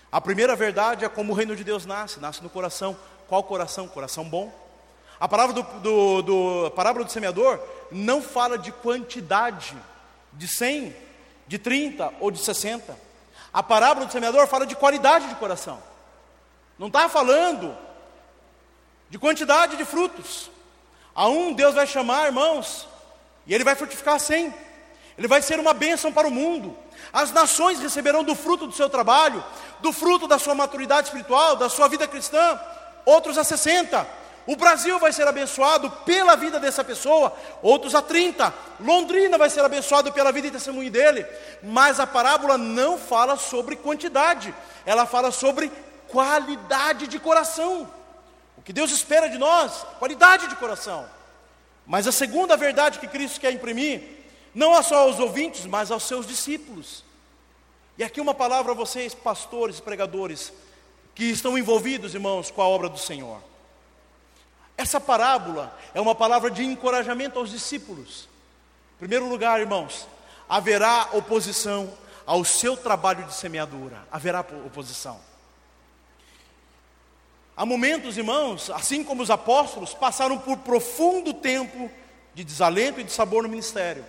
A 0.09 0.21
primeira 0.21 0.55
verdade 0.55 1.03
é 1.03 1.09
como 1.09 1.33
o 1.33 1.35
reino 1.35 1.53
de 1.53 1.65
Deus 1.65 1.85
nasce, 1.85 2.21
nasce 2.21 2.41
no 2.41 2.49
coração. 2.49 2.97
Qual 3.27 3.43
coração? 3.43 3.89
Coração 3.89 4.23
bom. 4.23 4.62
A 5.23 5.27
palavra 5.29 5.53
do, 5.53 5.63
do, 5.79 6.21
do 6.21 6.71
parábola 6.71 7.05
do 7.05 7.12
semeador 7.13 7.57
não 7.89 8.21
fala 8.21 8.57
de 8.57 8.73
quantidade, 8.73 9.73
de 10.33 10.45
100, 10.49 10.93
de 11.47 11.57
30 11.57 12.13
ou 12.19 12.29
de 12.29 12.39
60. 12.39 12.99
A 13.53 13.63
parábola 13.63 14.05
do 14.05 14.12
semeador 14.12 14.45
fala 14.47 14.65
de 14.65 14.75
qualidade 14.75 15.29
de 15.29 15.36
coração. 15.36 15.81
Não 16.77 16.88
está 16.88 17.07
falando 17.07 17.73
de 19.09 19.17
quantidade 19.17 19.77
de 19.77 19.86
frutos. 19.86 20.51
A 21.15 21.29
um 21.29 21.53
Deus 21.53 21.73
vai 21.73 21.88
chamar, 21.88 22.25
irmãos, 22.25 22.86
e 23.47 23.55
ele 23.55 23.63
vai 23.63 23.75
frutificar 23.75 24.19
100. 24.19 24.53
Ele 25.17 25.27
vai 25.29 25.41
ser 25.41 25.57
uma 25.57 25.73
bênção 25.73 26.12
para 26.12 26.27
o 26.27 26.31
mundo. 26.31 26.77
As 27.13 27.31
nações 27.31 27.79
receberão 27.79 28.25
do 28.25 28.36
fruto 28.36 28.67
do 28.67 28.73
seu 28.73 28.89
trabalho, 28.89 29.41
do 29.79 29.93
fruto 29.93 30.27
da 30.27 30.38
sua 30.38 30.53
maturidade 30.53 31.07
espiritual, 31.07 31.55
da 31.55 31.69
sua 31.69 31.88
vida 31.88 32.09
cristã, 32.09 32.59
outros 33.05 33.38
a 33.38 33.45
60. 33.45 34.21
O 34.45 34.56
Brasil 34.58 34.99
vai 34.99 35.13
ser 35.13 35.25
abençoado 35.27 35.89
pela 35.89 36.36
vida 36.36 36.60
dessa 36.60 36.84
pessoa, 36.84 37.34
outros 37.62 37.95
a 37.95 38.01
30. 38.01 38.53
Londrina 38.79 39.38
vai 39.38 39.49
ser 39.49 39.62
abençoado 39.62 40.12
pela 40.12 40.32
vida 40.32 40.47
e 40.47 40.51
testemunho 40.51 40.91
dele. 40.91 41.25
Mas 41.62 41.99
a 41.99 42.06
parábola 42.06 42.58
não 42.58 42.97
fala 42.97 43.38
sobre 43.38 43.77
quantidade, 43.77 44.53
ela 44.86 45.06
fala 45.06 45.32
sobre 45.32 45.71
qualidade 46.10 47.08
de 47.08 47.19
coração. 47.19 47.89
O 48.58 48.62
que 48.62 48.73
Deus 48.73 48.91
espera 48.91 49.29
de 49.29 49.38
nós, 49.38 49.86
qualidade 49.97 50.47
de 50.47 50.56
coração. 50.58 51.06
Mas 51.86 52.06
a 52.06 52.12
segunda 52.12 52.58
verdade 52.58 52.99
que 52.99 53.08
Cristo 53.08 53.39
quer 53.39 53.51
imprimir 53.51 54.23
não 54.53 54.82
só 54.84 54.99
aos 54.99 55.19
ouvintes, 55.19 55.65
mas 55.65 55.89
aos 55.89 56.03
seus 56.03 56.27
discípulos. 56.27 57.03
E 57.97 58.03
aqui 58.03 58.19
uma 58.19 58.34
palavra 58.34 58.71
a 58.71 58.75
vocês, 58.75 59.15
pastores, 59.15 59.79
pregadores, 59.79 60.51
que 61.15 61.25
estão 61.25 61.58
envolvidos, 61.58 62.13
irmãos, 62.13 62.51
com 62.51 62.62
a 62.62 62.67
obra 62.67 62.89
do 62.89 62.97
Senhor. 62.97 63.41
Essa 64.77 64.99
parábola 64.99 65.77
é 65.93 66.01
uma 66.01 66.15
palavra 66.15 66.49
de 66.49 66.63
encorajamento 66.63 67.39
aos 67.39 67.49
discípulos. 67.49 68.27
Em 68.95 68.99
primeiro 68.99 69.27
lugar, 69.27 69.59
irmãos, 69.59 70.07
haverá 70.49 71.09
oposição 71.13 71.93
ao 72.25 72.43
seu 72.43 72.75
trabalho 72.75 73.25
de 73.25 73.33
semeadura, 73.33 74.07
haverá 74.12 74.41
oposição. 74.65 75.19
Há 77.55 77.65
momentos, 77.65 78.17
irmãos, 78.17 78.71
assim 78.71 79.03
como 79.03 79.21
os 79.21 79.29
apóstolos, 79.29 79.93
passaram 79.93 80.39
por 80.39 80.57
profundo 80.57 81.33
tempo 81.33 81.91
de 82.33 82.43
desalento 82.43 82.99
e 82.99 83.03
de 83.03 83.12
sabor 83.12 83.43
no 83.43 83.49
ministério. 83.49 84.03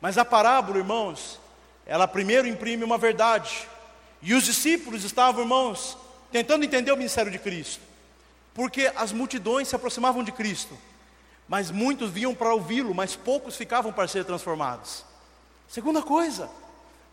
Mas 0.00 0.16
a 0.16 0.24
parábola, 0.24 0.78
irmãos, 0.78 1.40
ela 1.84 2.06
primeiro 2.06 2.46
imprime 2.46 2.84
uma 2.84 2.96
verdade. 2.96 3.66
E 4.22 4.34
os 4.34 4.44
discípulos 4.44 5.02
estavam, 5.02 5.42
irmãos, 5.42 5.98
tentando 6.30 6.64
entender 6.64 6.92
o 6.92 6.96
ministério 6.96 7.32
de 7.32 7.38
Cristo. 7.38 7.89
Porque 8.54 8.92
as 8.96 9.12
multidões 9.12 9.68
se 9.68 9.76
aproximavam 9.76 10.22
de 10.22 10.32
Cristo. 10.32 10.76
Mas 11.48 11.70
muitos 11.70 12.10
vinham 12.10 12.34
para 12.34 12.54
ouvi-lo, 12.54 12.94
mas 12.94 13.16
poucos 13.16 13.56
ficavam 13.56 13.92
para 13.92 14.06
ser 14.06 14.24
transformados. 14.24 15.04
Segunda 15.68 16.02
coisa, 16.02 16.50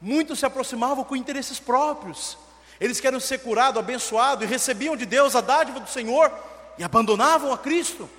muitos 0.02 0.39
se 0.39 0.45
aproximavam 0.45 1.04
com 1.04 1.15
interesses 1.15 1.60
próprios. 1.60 2.38
Eles 2.80 3.00
queriam 3.00 3.19
ser 3.19 3.39
curados, 3.39 3.80
abençoados 3.80 4.43
e 4.43 4.47
recebiam 4.47 4.95
de 4.95 5.06
Deus 5.06 5.36
a 5.36 5.41
dádiva 5.41 5.80
do 5.80 5.89
Senhor 5.89 6.32
e 6.78 6.84
abandonavam 6.84 7.52
a 7.52 7.58
Cristo. 7.58 8.10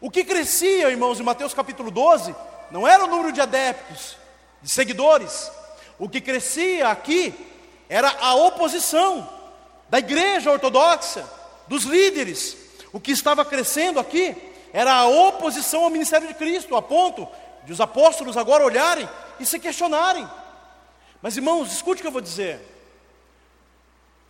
O 0.00 0.10
que 0.10 0.24
crescia, 0.24 0.90
irmãos, 0.90 1.20
em 1.20 1.22
Mateus 1.22 1.54
capítulo 1.54 1.90
12, 1.90 2.34
não 2.70 2.86
era 2.86 3.04
o 3.04 3.06
número 3.06 3.32
de 3.32 3.40
adeptos, 3.40 4.16
de 4.60 4.68
seguidores. 4.68 5.50
O 5.98 6.08
que 6.08 6.20
crescia 6.20 6.88
aqui 6.88 7.34
era 7.88 8.10
a 8.20 8.34
oposição 8.34 9.28
da 9.88 9.98
igreja 9.98 10.50
ortodoxa, 10.50 11.24
dos 11.68 11.84
líderes. 11.84 12.56
O 12.92 13.00
que 13.00 13.10
estava 13.10 13.44
crescendo 13.44 13.98
aqui 13.98 14.36
era 14.72 14.92
a 14.92 15.06
oposição 15.06 15.84
ao 15.84 15.90
ministério 15.90 16.28
de 16.28 16.34
Cristo, 16.34 16.76
a 16.76 16.82
ponto 16.82 17.26
de 17.64 17.72
os 17.72 17.80
apóstolos 17.80 18.36
agora 18.36 18.64
olharem 18.64 19.08
e 19.38 19.46
se 19.46 19.58
questionarem. 19.58 20.28
Mas 21.20 21.36
irmãos, 21.36 21.72
escute 21.72 22.00
o 22.00 22.02
que 22.02 22.08
eu 22.08 22.12
vou 22.12 22.20
dizer. 22.20 22.60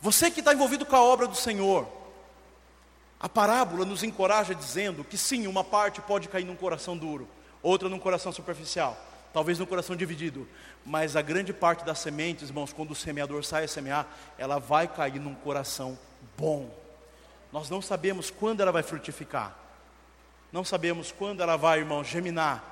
Você 0.00 0.30
que 0.30 0.40
está 0.40 0.52
envolvido 0.52 0.84
com 0.84 0.96
a 0.96 1.02
obra 1.02 1.26
do 1.26 1.36
Senhor, 1.36 1.88
a 3.18 3.28
parábola 3.28 3.84
nos 3.84 4.02
encoraja 4.02 4.54
dizendo 4.54 5.04
que 5.04 5.16
sim, 5.16 5.46
uma 5.46 5.62
parte 5.62 6.00
pode 6.00 6.28
cair 6.28 6.44
num 6.44 6.56
coração 6.56 6.96
duro, 6.96 7.28
outra 7.62 7.88
num 7.88 7.98
coração 7.98 8.32
superficial, 8.32 8.98
talvez 9.32 9.60
num 9.60 9.66
coração 9.66 9.94
dividido, 9.94 10.46
mas 10.84 11.14
a 11.14 11.22
grande 11.22 11.52
parte 11.52 11.84
das 11.84 12.00
sementes, 12.00 12.48
irmãos, 12.48 12.72
quando 12.72 12.90
o 12.90 12.96
semeador 12.96 13.44
sai 13.44 13.64
a 13.64 13.68
semear, 13.68 14.06
ela 14.36 14.58
vai 14.58 14.88
cair 14.88 15.20
num 15.20 15.34
coração 15.36 15.96
bom. 16.36 16.81
Nós 17.52 17.68
não 17.68 17.82
sabemos 17.82 18.30
quando 18.30 18.60
ela 18.60 18.72
vai 18.72 18.82
frutificar, 18.82 19.54
não 20.50 20.64
sabemos 20.64 21.12
quando 21.12 21.42
ela 21.42 21.56
vai, 21.56 21.80
irmão, 21.80 22.02
geminar. 22.02 22.64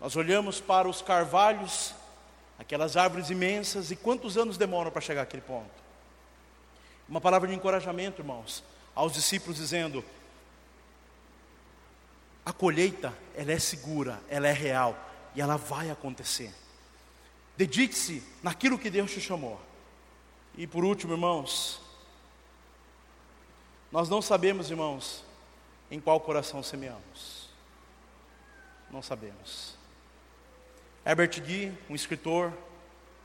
Nós 0.00 0.16
olhamos 0.16 0.60
para 0.60 0.88
os 0.88 1.00
carvalhos, 1.00 1.94
aquelas 2.58 2.96
árvores 2.96 3.30
imensas, 3.30 3.90
e 3.90 3.96
quantos 3.96 4.36
anos 4.36 4.58
demoram 4.58 4.90
para 4.90 5.00
chegar 5.00 5.22
àquele 5.22 5.42
ponto? 5.42 5.70
Uma 7.08 7.20
palavra 7.20 7.48
de 7.48 7.54
encorajamento, 7.54 8.20
irmãos, 8.20 8.62
aos 8.94 9.12
discípulos, 9.12 9.56
dizendo: 9.56 10.04
a 12.44 12.52
colheita, 12.52 13.12
ela 13.34 13.52
é 13.52 13.58
segura, 13.58 14.20
ela 14.28 14.48
é 14.48 14.52
real 14.52 14.98
e 15.34 15.40
ela 15.40 15.56
vai 15.56 15.90
acontecer. 15.90 16.52
Dedique-se 17.56 18.22
naquilo 18.42 18.78
que 18.78 18.88
Deus 18.88 19.10
te 19.10 19.20
chamou. 19.20 19.60
E 20.56 20.66
por 20.66 20.84
último, 20.84 21.12
irmãos, 21.12 21.80
nós 23.90 24.08
não 24.08 24.20
sabemos, 24.20 24.70
irmãos, 24.70 25.24
em 25.90 26.00
qual 26.00 26.20
coração 26.20 26.62
semeamos. 26.62 27.48
Não 28.90 29.02
sabemos. 29.02 29.76
Herbert 31.04 31.40
Guy, 31.40 31.72
um 31.88 31.94
escritor, 31.94 32.52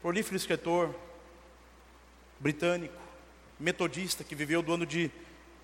prolífero 0.01 0.37
escritor 0.37 0.95
britânico, 2.39 2.95
metodista, 3.59 4.23
que 4.23 4.35
viveu 4.35 4.61
do 4.61 4.73
ano 4.73 4.85
de 4.85 5.11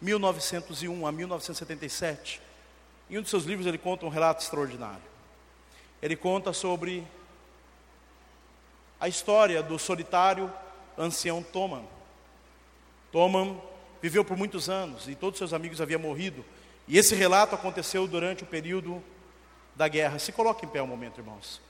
1901 0.02 1.06
a 1.06 1.12
1977, 1.12 2.41
em 3.10 3.18
um 3.18 3.22
de 3.22 3.30
seus 3.30 3.43
livros 3.43 3.68
ele 3.68 3.78
conta 3.78 4.06
um 4.06 4.10
relato 4.10 4.43
extraordinário. 4.43 5.02
Ele 6.02 6.16
conta 6.16 6.54
sobre 6.54 7.06
a 9.00 9.08
história 9.08 9.62
do 9.64 9.78
solitário 9.80 10.52
ancião 10.97 11.41
Toman. 11.41 11.84
Toman 13.12 13.60
viveu 14.02 14.24
por 14.24 14.38
muitos 14.38 14.70
anos 14.70 15.08
e 15.08 15.16
todos 15.16 15.38
seus 15.38 15.54
amigos 15.54 15.82
haviam 15.82 16.00
morrido. 16.00 16.45
E 16.88 16.97
esse 16.97 17.16
relato 17.16 17.56
aconteceu 17.56 18.08
durante 18.08 18.43
o 18.43 18.47
período 18.47 19.04
da 19.76 19.88
guerra. 19.88 20.20
Se 20.20 20.32
coloque 20.32 20.66
em 20.66 20.70
pé 20.70 20.82
um 20.82 20.88
momento, 20.88 21.20
irmãos. 21.20 21.62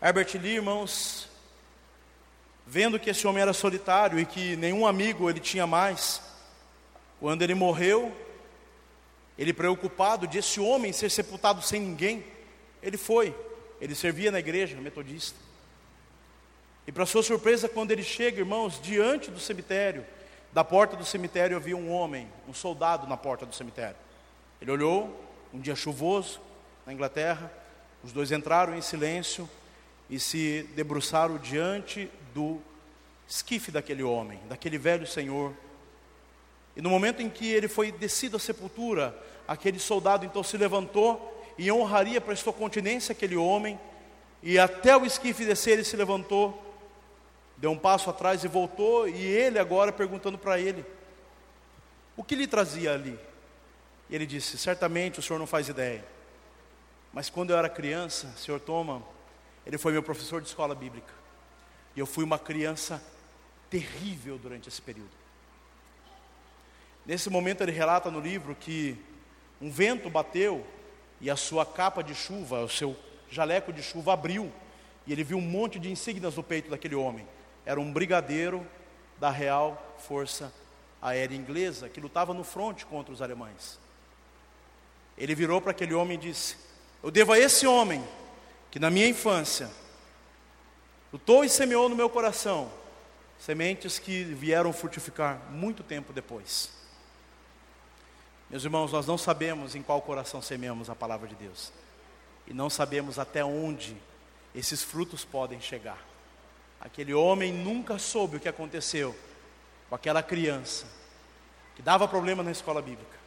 Herbert 0.00 0.30
Lee, 0.34 0.56
irmãos, 0.56 1.28
vendo 2.66 2.98
que 2.98 3.10
esse 3.10 3.26
homem 3.26 3.42
era 3.42 3.52
solitário 3.52 4.18
e 4.18 4.26
que 4.26 4.56
nenhum 4.56 4.86
amigo 4.86 5.30
ele 5.30 5.38
tinha 5.38 5.66
mais, 5.66 6.20
quando 7.20 7.42
ele 7.42 7.54
morreu, 7.54 8.12
ele 9.38 9.52
preocupado 9.52 10.26
de 10.26 10.38
esse 10.38 10.58
homem 10.58 10.92
ser 10.92 11.10
sepultado 11.10 11.62
sem 11.62 11.80
ninguém, 11.80 12.24
ele 12.82 12.96
foi, 12.96 13.34
ele 13.80 13.94
servia 13.94 14.32
na 14.32 14.40
igreja 14.40 14.76
metodista. 14.80 15.38
E 16.86 16.92
para 16.92 17.06
sua 17.06 17.22
surpresa, 17.22 17.68
quando 17.68 17.92
ele 17.92 18.02
chega, 18.02 18.40
irmãos, 18.40 18.80
diante 18.80 19.30
do 19.30 19.38
cemitério, 19.38 20.04
da 20.52 20.64
porta 20.64 20.96
do 20.96 21.04
cemitério 21.04 21.56
havia 21.56 21.76
um 21.76 21.90
homem, 21.90 22.28
um 22.48 22.52
soldado 22.52 23.06
na 23.06 23.16
porta 23.16 23.46
do 23.46 23.54
cemitério. 23.54 23.96
Ele 24.60 24.70
olhou, 24.70 25.24
um 25.52 25.60
dia 25.60 25.74
chuvoso, 25.74 26.40
na 26.86 26.92
Inglaterra, 26.92 27.50
os 28.02 28.12
dois 28.12 28.32
entraram 28.32 28.76
em 28.76 28.82
silêncio 28.82 29.48
e 30.10 30.18
se 30.18 30.68
debruçaram 30.74 31.38
diante 31.38 32.10
do 32.34 32.60
esquife 33.28 33.70
daquele 33.70 34.02
homem, 34.02 34.40
daquele 34.48 34.76
velho 34.76 35.06
senhor. 35.06 35.54
E 36.76 36.82
no 36.82 36.90
momento 36.90 37.22
em 37.22 37.30
que 37.30 37.50
ele 37.50 37.68
foi 37.68 37.92
descido 37.92 38.36
à 38.36 38.40
sepultura, 38.40 39.16
aquele 39.46 39.78
soldado 39.78 40.26
então 40.26 40.42
se 40.42 40.56
levantou 40.56 41.28
e 41.56 41.70
honraria 41.70 42.20
prestou 42.20 42.52
continência 42.52 43.12
àquele 43.12 43.36
homem, 43.36 43.78
e 44.42 44.58
até 44.58 44.96
o 44.96 45.06
esquife 45.06 45.44
descer 45.44 45.72
ele 45.72 45.84
se 45.84 45.96
levantou 45.96 46.61
deu 47.62 47.70
um 47.70 47.78
passo 47.78 48.10
atrás 48.10 48.42
e 48.42 48.48
voltou, 48.48 49.08
e 49.08 49.24
ele 49.24 49.56
agora 49.56 49.92
perguntando 49.92 50.36
para 50.36 50.58
ele: 50.58 50.84
O 52.16 52.24
que 52.24 52.34
lhe 52.34 52.48
trazia 52.48 52.92
ali? 52.92 53.16
E 54.10 54.16
ele 54.16 54.26
disse: 54.26 54.58
Certamente 54.58 55.20
o 55.20 55.22
senhor 55.22 55.38
não 55.38 55.46
faz 55.46 55.68
ideia, 55.68 56.04
mas 57.12 57.30
quando 57.30 57.50
eu 57.50 57.56
era 57.56 57.68
criança, 57.68 58.32
senhor 58.36 58.58
Toma, 58.58 59.00
ele 59.64 59.78
foi 59.78 59.92
meu 59.92 60.02
professor 60.02 60.42
de 60.42 60.48
escola 60.48 60.74
bíblica, 60.74 61.14
e 61.94 62.00
eu 62.00 62.04
fui 62.04 62.24
uma 62.24 62.36
criança 62.36 63.00
terrível 63.70 64.36
durante 64.38 64.68
esse 64.68 64.82
período. 64.82 65.12
Nesse 67.06 67.30
momento 67.30 67.62
ele 67.62 67.70
relata 67.70 68.10
no 68.10 68.18
livro 68.18 68.56
que 68.56 68.96
um 69.60 69.70
vento 69.70 70.10
bateu 70.10 70.66
e 71.20 71.30
a 71.30 71.36
sua 71.36 71.64
capa 71.64 72.02
de 72.02 72.12
chuva, 72.12 72.64
o 72.64 72.68
seu 72.68 72.96
jaleco 73.30 73.72
de 73.72 73.84
chuva 73.84 74.14
abriu, 74.14 74.52
e 75.06 75.12
ele 75.12 75.22
viu 75.22 75.38
um 75.38 75.40
monte 75.40 75.78
de 75.78 75.88
insígnias 75.88 76.34
no 76.34 76.42
peito 76.42 76.68
daquele 76.68 76.96
homem 76.96 77.24
era 77.64 77.80
um 77.80 77.92
brigadeiro 77.92 78.66
da 79.18 79.30
Real 79.30 79.96
Força 79.98 80.52
Aérea 81.00 81.36
Inglesa 81.36 81.88
que 81.88 82.00
lutava 82.00 82.34
no 82.34 82.44
fronte 82.44 82.86
contra 82.86 83.12
os 83.12 83.22
alemães. 83.22 83.78
Ele 85.16 85.34
virou 85.34 85.60
para 85.60 85.70
aquele 85.70 85.94
homem 85.94 86.16
e 86.16 86.20
disse: 86.20 86.56
Eu 87.02 87.10
devo 87.10 87.32
a 87.32 87.38
esse 87.38 87.66
homem 87.66 88.06
que 88.70 88.78
na 88.78 88.90
minha 88.90 89.06
infância 89.06 89.70
lutou 91.12 91.44
e 91.44 91.48
semeou 91.48 91.88
no 91.88 91.96
meu 91.96 92.08
coração 92.08 92.70
sementes 93.38 93.98
que 93.98 94.22
vieram 94.22 94.72
frutificar 94.72 95.50
muito 95.50 95.82
tempo 95.82 96.12
depois. 96.12 96.70
Meus 98.48 98.64
irmãos, 98.64 98.92
nós 98.92 99.06
não 99.06 99.18
sabemos 99.18 99.74
em 99.74 99.82
qual 99.82 100.00
coração 100.00 100.40
semeamos 100.40 100.88
a 100.88 100.94
palavra 100.94 101.26
de 101.26 101.34
Deus, 101.34 101.72
e 102.46 102.52
não 102.54 102.70
sabemos 102.70 103.18
até 103.18 103.44
onde 103.44 103.96
esses 104.54 104.82
frutos 104.82 105.24
podem 105.24 105.60
chegar. 105.60 106.11
Aquele 106.82 107.14
homem 107.14 107.52
nunca 107.52 107.96
soube 107.96 108.36
o 108.36 108.40
que 108.40 108.48
aconteceu 108.48 109.16
com 109.88 109.94
aquela 109.94 110.20
criança 110.20 110.84
que 111.76 111.80
dava 111.80 112.08
problema 112.08 112.42
na 112.42 112.50
escola 112.50 112.82
bíblica. 112.82 113.22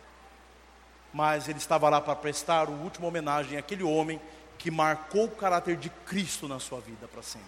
Mas 1.14 1.48
ele 1.48 1.58
estava 1.58 1.90
lá 1.90 2.02
para 2.02 2.18
prestar 2.18 2.68
o 2.70 2.74
último 2.74 3.08
homenagem 3.08 3.58
àquele 3.58 3.84
homem 3.84 4.20
que 4.58 4.70
marcou 4.70 5.26
o 5.26 5.32
caráter 5.32 5.78
de 5.78 5.90
Cristo 5.90 6.50
na 6.50 6.60
sua 6.60 6.82
vida 6.82 7.08
para 7.08 7.24
sempre. 7.24 7.48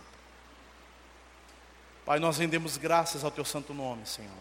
Pai, 2.05 2.20
nós 2.20 2.38
rendemos 2.38 2.78
graças 2.78 3.26
ao 3.26 3.32
teu 3.32 3.43
santo 3.43 3.74
nome, 3.74 4.05
Senhor. 4.05 4.32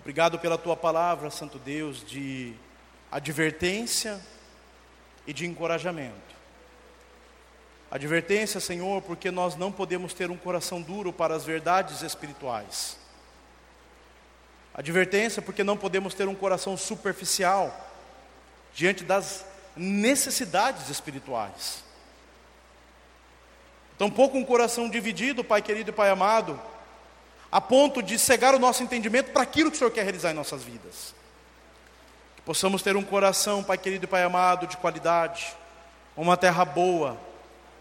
Obrigado 0.00 0.38
pela 0.38 0.56
tua 0.56 0.74
palavra, 0.74 1.30
Santo 1.30 1.58
Deus, 1.58 2.02
de 2.02 2.54
advertência 3.12 4.18
e 5.26 5.32
de 5.32 5.46
encorajamento. 5.46 6.30
Advertência, 7.90 8.60
Senhor, 8.60 9.02
porque 9.02 9.30
nós 9.30 9.56
não 9.56 9.72
podemos 9.72 10.14
ter 10.14 10.30
um 10.30 10.36
coração 10.36 10.80
duro 10.80 11.12
para 11.12 11.34
as 11.34 11.44
verdades 11.44 12.02
espirituais. 12.02 12.96
Advertência, 14.72 15.42
porque 15.42 15.64
não 15.64 15.76
podemos 15.76 16.14
ter 16.14 16.28
um 16.28 16.34
coração 16.34 16.76
superficial 16.76 17.88
diante 18.72 19.02
das 19.02 19.44
necessidades 19.76 20.88
espirituais. 20.88 21.82
Tampouco 23.98 24.38
um 24.38 24.44
coração 24.44 24.88
dividido, 24.88 25.44
Pai 25.44 25.60
querido 25.60 25.90
e 25.90 25.92
Pai 25.92 26.10
amado, 26.10 26.58
a 27.50 27.60
ponto 27.60 28.02
de 28.02 28.18
cegar 28.18 28.54
o 28.54 28.58
nosso 28.58 28.82
entendimento 28.82 29.32
para 29.32 29.42
aquilo 29.42 29.70
que 29.70 29.76
o 29.76 29.78
Senhor 29.78 29.90
quer 29.90 30.04
realizar 30.04 30.30
em 30.30 30.34
nossas 30.34 30.62
vidas. 30.62 31.14
Que 32.40 32.46
possamos 32.46 32.80
ter 32.80 32.96
um 32.96 33.02
coração, 33.02 33.62
Pai 33.62 33.76
querido 33.76 34.04
e 34.04 34.08
Pai 34.08 34.22
amado, 34.22 34.66
de 34.66 34.78
qualidade, 34.78 35.54
uma 36.16 36.38
terra 36.38 36.64
boa, 36.64 37.18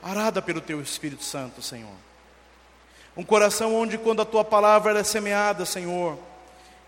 arada 0.04 0.42
pelo 0.42 0.60
Teu 0.60 0.82
Espírito 0.82 1.24
Santo, 1.24 1.62
Senhor. 1.62 1.96
Um 3.16 3.24
coração 3.24 3.74
onde, 3.74 3.98
quando 3.98 4.22
a 4.22 4.26
Tua 4.26 4.44
palavra 4.44 5.00
é 5.00 5.04
semeada, 5.04 5.66
Senhor, 5.66 6.20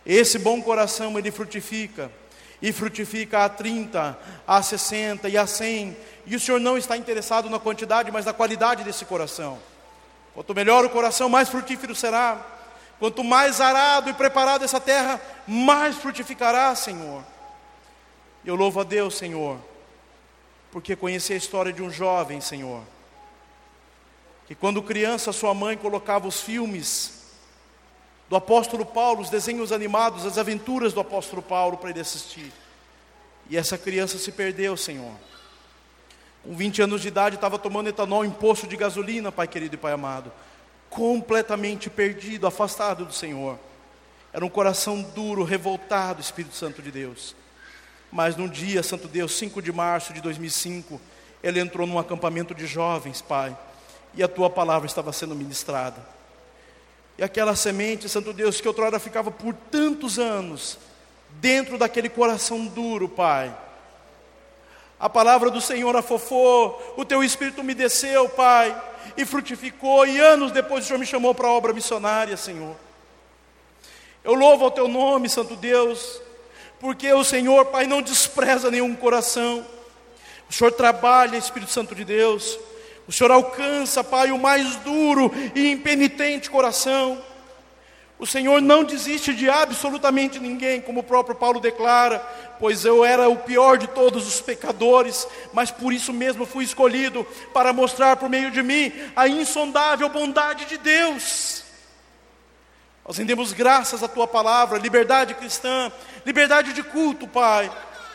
esse 0.06 0.38
bom 0.38 0.62
coração 0.62 1.18
ele 1.18 1.32
frutifica, 1.32 2.12
e 2.62 2.74
frutifica 2.74 3.46
a 3.46 3.50
30, 3.50 4.20
a 4.46 4.62
60 4.62 5.30
e 5.30 5.38
a 5.38 5.48
100, 5.48 5.96
e 6.26 6.36
o 6.36 6.40
Senhor 6.42 6.60
não 6.60 6.78
está 6.78 6.98
interessado 6.98 7.50
na 7.50 7.58
quantidade, 7.58 8.12
mas 8.12 8.26
na 8.26 8.34
qualidade 8.34 8.84
desse 8.84 9.06
coração. 9.06 9.58
Quanto 10.34 10.54
melhor 10.54 10.84
o 10.84 10.90
coração, 10.90 11.30
mais 11.30 11.48
frutífero 11.48 11.96
será. 11.96 12.38
Quanto 13.00 13.24
mais 13.24 13.62
arado 13.62 14.10
e 14.10 14.14
preparado 14.14 14.66
essa 14.66 14.80
terra, 14.80 15.20
mais 15.48 15.96
frutificará, 15.96 16.76
Senhor. 16.76 17.24
Eu 18.44 18.56
louvo 18.56 18.80
a 18.80 18.84
Deus, 18.84 19.16
Senhor, 19.16 19.60
porque 20.72 20.96
conheci 20.96 21.34
a 21.34 21.38
história 21.38 21.72
de 21.72 21.84
um 21.84 21.92
jovem, 21.92 22.42
Senhor, 22.42 22.82
que 24.48 24.56
quando 24.56 24.82
criança 24.82 25.32
sua 25.32 25.54
mãe 25.54 25.78
colocava 25.78 26.28
os 26.28 26.42
filmes 26.42 27.22
do 28.28 28.36
apóstolo 28.36 28.86
Paulo, 28.86 29.22
os 29.22 29.30
desenhos 29.30 29.72
animados, 29.72 30.26
as 30.26 30.38
aventuras 30.38 30.94
do 30.94 31.02
apóstolo 31.02 31.42
Paulo 31.42 31.78
para 31.78 31.90
ele 31.90 32.00
assistir. 32.00 32.52
E 33.50 33.58
essa 33.58 33.78
criança 33.78 34.18
se 34.18 34.32
perdeu, 34.32 34.78
Senhor. 34.78 35.12
Com 36.42 36.56
20 36.56 36.82
anos 36.82 37.02
de 37.02 37.10
idade 37.10 37.36
estava 37.36 37.60
tomando 37.60 37.90
etanol 37.90 38.26
em 38.26 38.32
poço 38.32 38.66
de 38.66 38.76
gasolina, 38.78 39.32
Pai 39.32 39.48
querido 39.48 39.76
e 39.76 39.78
Pai 39.78 39.92
amado. 39.92 40.32
Completamente 40.90 41.90
perdido, 41.90 42.48
afastado 42.48 43.06
do 43.06 43.14
Senhor. 43.14 43.60
Era 44.34 44.46
um 44.46 44.50
coração 44.50 45.02
duro, 45.02 45.44
revoltado, 45.44 46.22
Espírito 46.22 46.56
Santo 46.56 46.82
de 46.82 46.90
Deus. 46.90 47.36
Mas 48.12 48.36
num 48.36 48.48
dia, 48.48 48.84
Santo 48.84 49.08
Deus, 49.08 49.34
5 49.34 49.62
de 49.62 49.72
março 49.72 50.14
de 50.14 50.22
2005, 50.22 51.00
ele 51.42 51.60
entrou 51.60 51.88
num 51.88 51.98
acampamento 51.98 52.54
de 52.54 52.68
jovens, 52.68 53.22
Pai, 53.22 53.58
e 54.14 54.22
a 54.22 54.28
tua 54.28 54.50
palavra 54.50 54.86
estava 54.86 55.14
sendo 55.14 55.34
ministrada. 55.34 56.06
E 57.18 57.24
aquela 57.24 57.56
semente, 57.56 58.10
Santo 58.10 58.34
Deus, 58.34 58.60
que 58.60 58.68
outrora 58.68 59.00
ficava 59.00 59.32
por 59.32 59.54
tantos 59.54 60.20
anos 60.20 60.78
dentro 61.40 61.78
daquele 61.78 62.10
coração 62.10 62.66
duro, 62.66 63.08
Pai. 63.08 63.56
A 65.00 65.10
palavra 65.10 65.50
do 65.50 65.62
Senhor 65.62 65.96
afofou, 65.96 66.96
o 66.98 67.06
teu 67.06 67.24
espírito 67.24 67.64
me 67.64 67.74
desceu, 67.74 68.28
Pai, 68.30 68.80
e 69.16 69.26
frutificou, 69.26 70.06
e 70.06 70.20
anos 70.20 70.52
depois 70.52 70.84
o 70.84 70.88
Senhor 70.88 71.00
me 71.00 71.06
chamou 71.06 71.34
para 71.34 71.48
a 71.48 71.52
obra 71.52 71.74
missionária, 71.74 72.36
Senhor. 72.36 72.76
Eu 74.24 74.34
louvo 74.34 74.66
ao 74.66 74.72
teu 74.72 74.88
nome, 74.88 75.30
Santo 75.30 75.56
Deus, 75.56 76.22
porque 76.82 77.14
o 77.14 77.24
Senhor, 77.24 77.66
Pai, 77.66 77.86
não 77.86 78.02
despreza 78.02 78.72
nenhum 78.72 78.96
coração. 78.96 79.64
O 80.50 80.54
Senhor 80.54 80.72
trabalha, 80.72 81.38
Espírito 81.38 81.72
Santo 81.72 81.94
de 81.94 82.04
Deus. 82.04 82.60
O 83.08 83.12
Senhor 83.12 83.30
alcança, 83.30 84.04
Pai, 84.04 84.32
o 84.32 84.40
mais 84.40 84.78
duro 84.78 85.32
e 85.54 85.70
impenitente 85.70 86.50
coração. 86.50 87.22
O 88.18 88.26
Senhor 88.26 88.60
não 88.62 88.84
desiste 88.84 89.32
de 89.32 89.48
absolutamente 89.48 90.40
ninguém, 90.40 90.82
como 90.82 91.02
o 91.02 91.04
próprio 91.04 91.36
Paulo 91.36 91.60
declara, 91.60 92.20
pois 92.60 92.84
eu 92.84 93.06
era 93.06 93.30
o 93.30 93.38
pior 93.38 93.78
de 93.78 93.88
todos 93.88 94.28
os 94.28 94.42
pecadores, 94.42 95.28
mas 95.54 95.70
por 95.70 95.94
isso 95.94 96.12
mesmo 96.12 96.48
fui 96.48 96.64
escolhido 96.64 97.26
para 97.54 97.72
mostrar 97.72 98.16
por 98.18 98.28
meio 98.28 98.50
de 98.50 98.64
mim 98.64 98.92
a 99.16 99.28
insondável 99.28 100.10
bondade 100.10 100.66
de 100.66 100.78
Deus. 100.80 101.61
Nós 103.06 103.18
rendemos 103.18 103.52
graças 103.52 104.04
à 104.04 104.08
tua 104.08 104.28
palavra, 104.28 104.78
liberdade 104.78 105.34
cristã, 105.34 105.92
liberdade 106.26 106.74
de 106.74 106.84
culto, 106.84 107.28
Pai. 107.28 107.72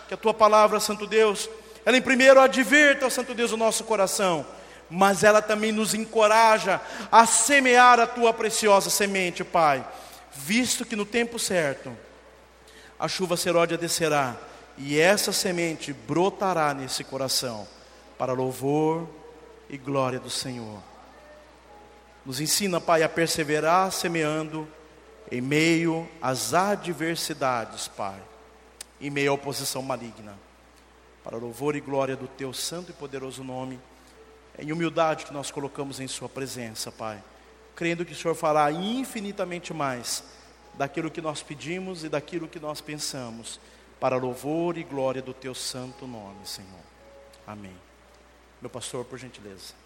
Que 0.09 0.15
a 0.15 0.17
tua 0.17 0.33
palavra, 0.33 0.79
Santo 0.79 1.07
Deus, 1.07 1.49
ela 1.85 1.97
em 1.97 2.03
primeiro 2.03 2.41
advirta, 2.41 3.11
Santo 3.11 3.35
Deus, 3.35 3.53
o 3.53 3.57
nosso 3.57 3.85
coração, 3.85 4.47
mas 4.89 5.25
ela 5.25 5.43
também 5.43 5.73
nos 5.73 5.95
encoraja 5.95 6.81
a 7.11 7.27
semear 7.27 7.99
a 7.99 8.07
tua 8.07 8.33
preciosa 8.33 8.91
semente, 8.91 9.43
Pai. 9.43 9.87
Visto 10.33 10.85
que 10.85 10.95
no 10.95 11.05
tempo 11.05 11.39
certo 11.39 11.97
a 12.99 13.09
chuva 13.09 13.37
seródia 13.37 13.77
descerá 13.77 14.37
e 14.79 14.99
essa 14.99 15.33
semente 15.33 15.93
brotará 15.93 16.73
nesse 16.75 17.03
coração 17.03 17.67
para 18.19 18.33
louvor 18.33 19.09
e 19.69 19.77
glória 19.77 20.19
do 20.19 20.31
Senhor. 20.31 20.81
Nos 22.27 22.41
ensina, 22.41 22.81
Pai, 22.81 23.05
a 23.05 23.09
perseverar 23.09 23.93
semeando 23.93 24.67
em 25.31 25.41
meio 25.41 26.09
às 26.21 26.53
adversidades, 26.53 27.87
Pai, 27.87 28.21
em 29.01 29.09
meio 29.11 29.31
à 29.31 29.35
oposição 29.35 29.81
maligna, 29.81 30.37
para 31.23 31.37
louvor 31.37 31.77
e 31.77 31.81
glória 31.81 32.17
do 32.17 32.27
Teu 32.27 32.53
santo 32.53 32.91
e 32.91 32.95
poderoso 32.95 33.45
nome, 33.45 33.79
em 34.59 34.73
humildade 34.73 35.25
que 35.25 35.33
nós 35.33 35.53
colocamos 35.53 36.01
em 36.01 36.09
Sua 36.09 36.29
presença, 36.29 36.91
Pai, 36.91 37.23
crendo 37.77 38.05
que 38.05 38.13
o 38.13 38.17
Senhor 38.17 38.35
fará 38.35 38.73
infinitamente 38.73 39.73
mais 39.73 40.25
daquilo 40.75 41.13
que 41.13 41.21
nós 41.21 41.45
pedimos 41.45 42.03
e 42.03 42.09
daquilo 42.09 42.49
que 42.49 42.59
nós 42.59 42.81
pensamos, 42.81 43.61
para 44.01 44.17
louvor 44.17 44.77
e 44.77 44.83
glória 44.83 45.23
do 45.23 45.33
Teu 45.33 45.55
santo 45.55 46.09
nome, 46.09 46.45
Senhor. 46.45 46.85
Amém. 47.47 47.77
Meu 48.61 48.69
pastor, 48.69 49.05
por 49.05 49.17
gentileza. 49.17 49.86